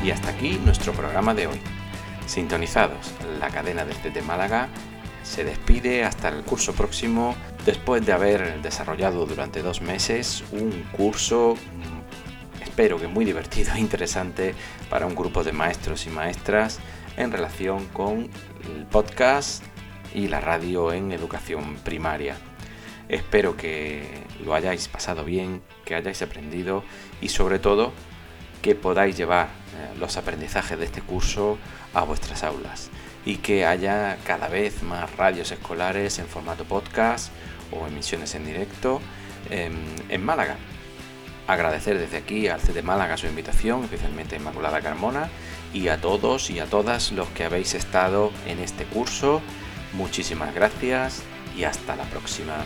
Y 0.07 0.11
hasta 0.11 0.29
aquí 0.29 0.57
nuestro 0.63 0.93
programa 0.93 1.33
de 1.33 1.47
hoy. 1.47 1.59
Sintonizados, 2.27 3.11
la 3.41 3.49
cadena 3.49 3.83
desde 3.83 4.09
de 4.09 4.21
Málaga 4.21 4.69
se 5.21 5.43
despide 5.43 6.05
hasta 6.05 6.29
el 6.29 6.43
curso 6.43 6.71
próximo 6.71 7.35
después 7.65 8.05
de 8.05 8.13
haber 8.13 8.61
desarrollado 8.61 9.25
durante 9.25 9.61
dos 9.61 9.81
meses 9.81 10.45
un 10.53 10.71
curso 10.93 11.55
mm, 11.55 12.63
espero 12.63 12.97
que 12.97 13.07
muy 13.07 13.25
divertido 13.25 13.73
e 13.75 13.81
interesante 13.81 14.55
para 14.89 15.05
un 15.05 15.13
grupo 15.13 15.43
de 15.43 15.51
maestros 15.51 16.07
y 16.07 16.09
maestras 16.09 16.79
en 17.17 17.29
relación 17.29 17.87
con 17.87 18.29
el 18.63 18.85
podcast 18.89 19.61
y 20.13 20.29
la 20.29 20.39
radio 20.39 20.93
en 20.93 21.11
educación 21.11 21.75
primaria. 21.83 22.37
Espero 23.09 23.57
que 23.57 24.07
lo 24.45 24.53
hayáis 24.53 24.87
pasado 24.87 25.25
bien, 25.25 25.61
que 25.83 25.95
hayáis 25.95 26.21
aprendido 26.21 26.85
y 27.19 27.27
sobre 27.27 27.59
todo 27.59 27.91
que 28.61 28.73
podáis 28.73 29.17
llevar 29.17 29.66
los 29.99 30.17
aprendizajes 30.17 30.77
de 30.77 30.85
este 30.85 31.01
curso 31.01 31.57
a 31.93 32.03
vuestras 32.03 32.43
aulas 32.43 32.89
y 33.25 33.37
que 33.37 33.65
haya 33.65 34.17
cada 34.25 34.47
vez 34.47 34.83
más 34.83 35.15
radios 35.17 35.51
escolares 35.51 36.19
en 36.19 36.27
formato 36.27 36.63
podcast 36.63 37.31
o 37.71 37.85
emisiones 37.85 38.35
en 38.35 38.45
directo 38.45 39.01
em, 39.49 39.75
en 40.09 40.23
Málaga. 40.23 40.55
Agradecer 41.47 41.97
desde 41.97 42.17
aquí 42.17 42.47
al 42.47 42.61
CD 42.61 42.81
Málaga 42.81 43.17
su 43.17 43.27
invitación, 43.27 43.83
especialmente 43.83 44.35
a 44.35 44.39
Inmaculada 44.39 44.81
Carmona, 44.81 45.29
y 45.73 45.87
a 45.89 45.99
todos 45.99 46.49
y 46.49 46.59
a 46.59 46.65
todas 46.65 47.11
los 47.11 47.27
que 47.29 47.45
habéis 47.45 47.73
estado 47.73 48.31
en 48.45 48.59
este 48.59 48.85
curso. 48.85 49.41
Muchísimas 49.93 50.53
gracias 50.53 51.23
y 51.57 51.63
hasta 51.63 51.95
la 51.95 52.03
próxima. 52.05 52.65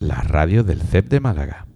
La 0.00 0.22
radio 0.22 0.64
del 0.64 0.80
CEP 0.80 1.08
de 1.08 1.20
Málaga. 1.20 1.69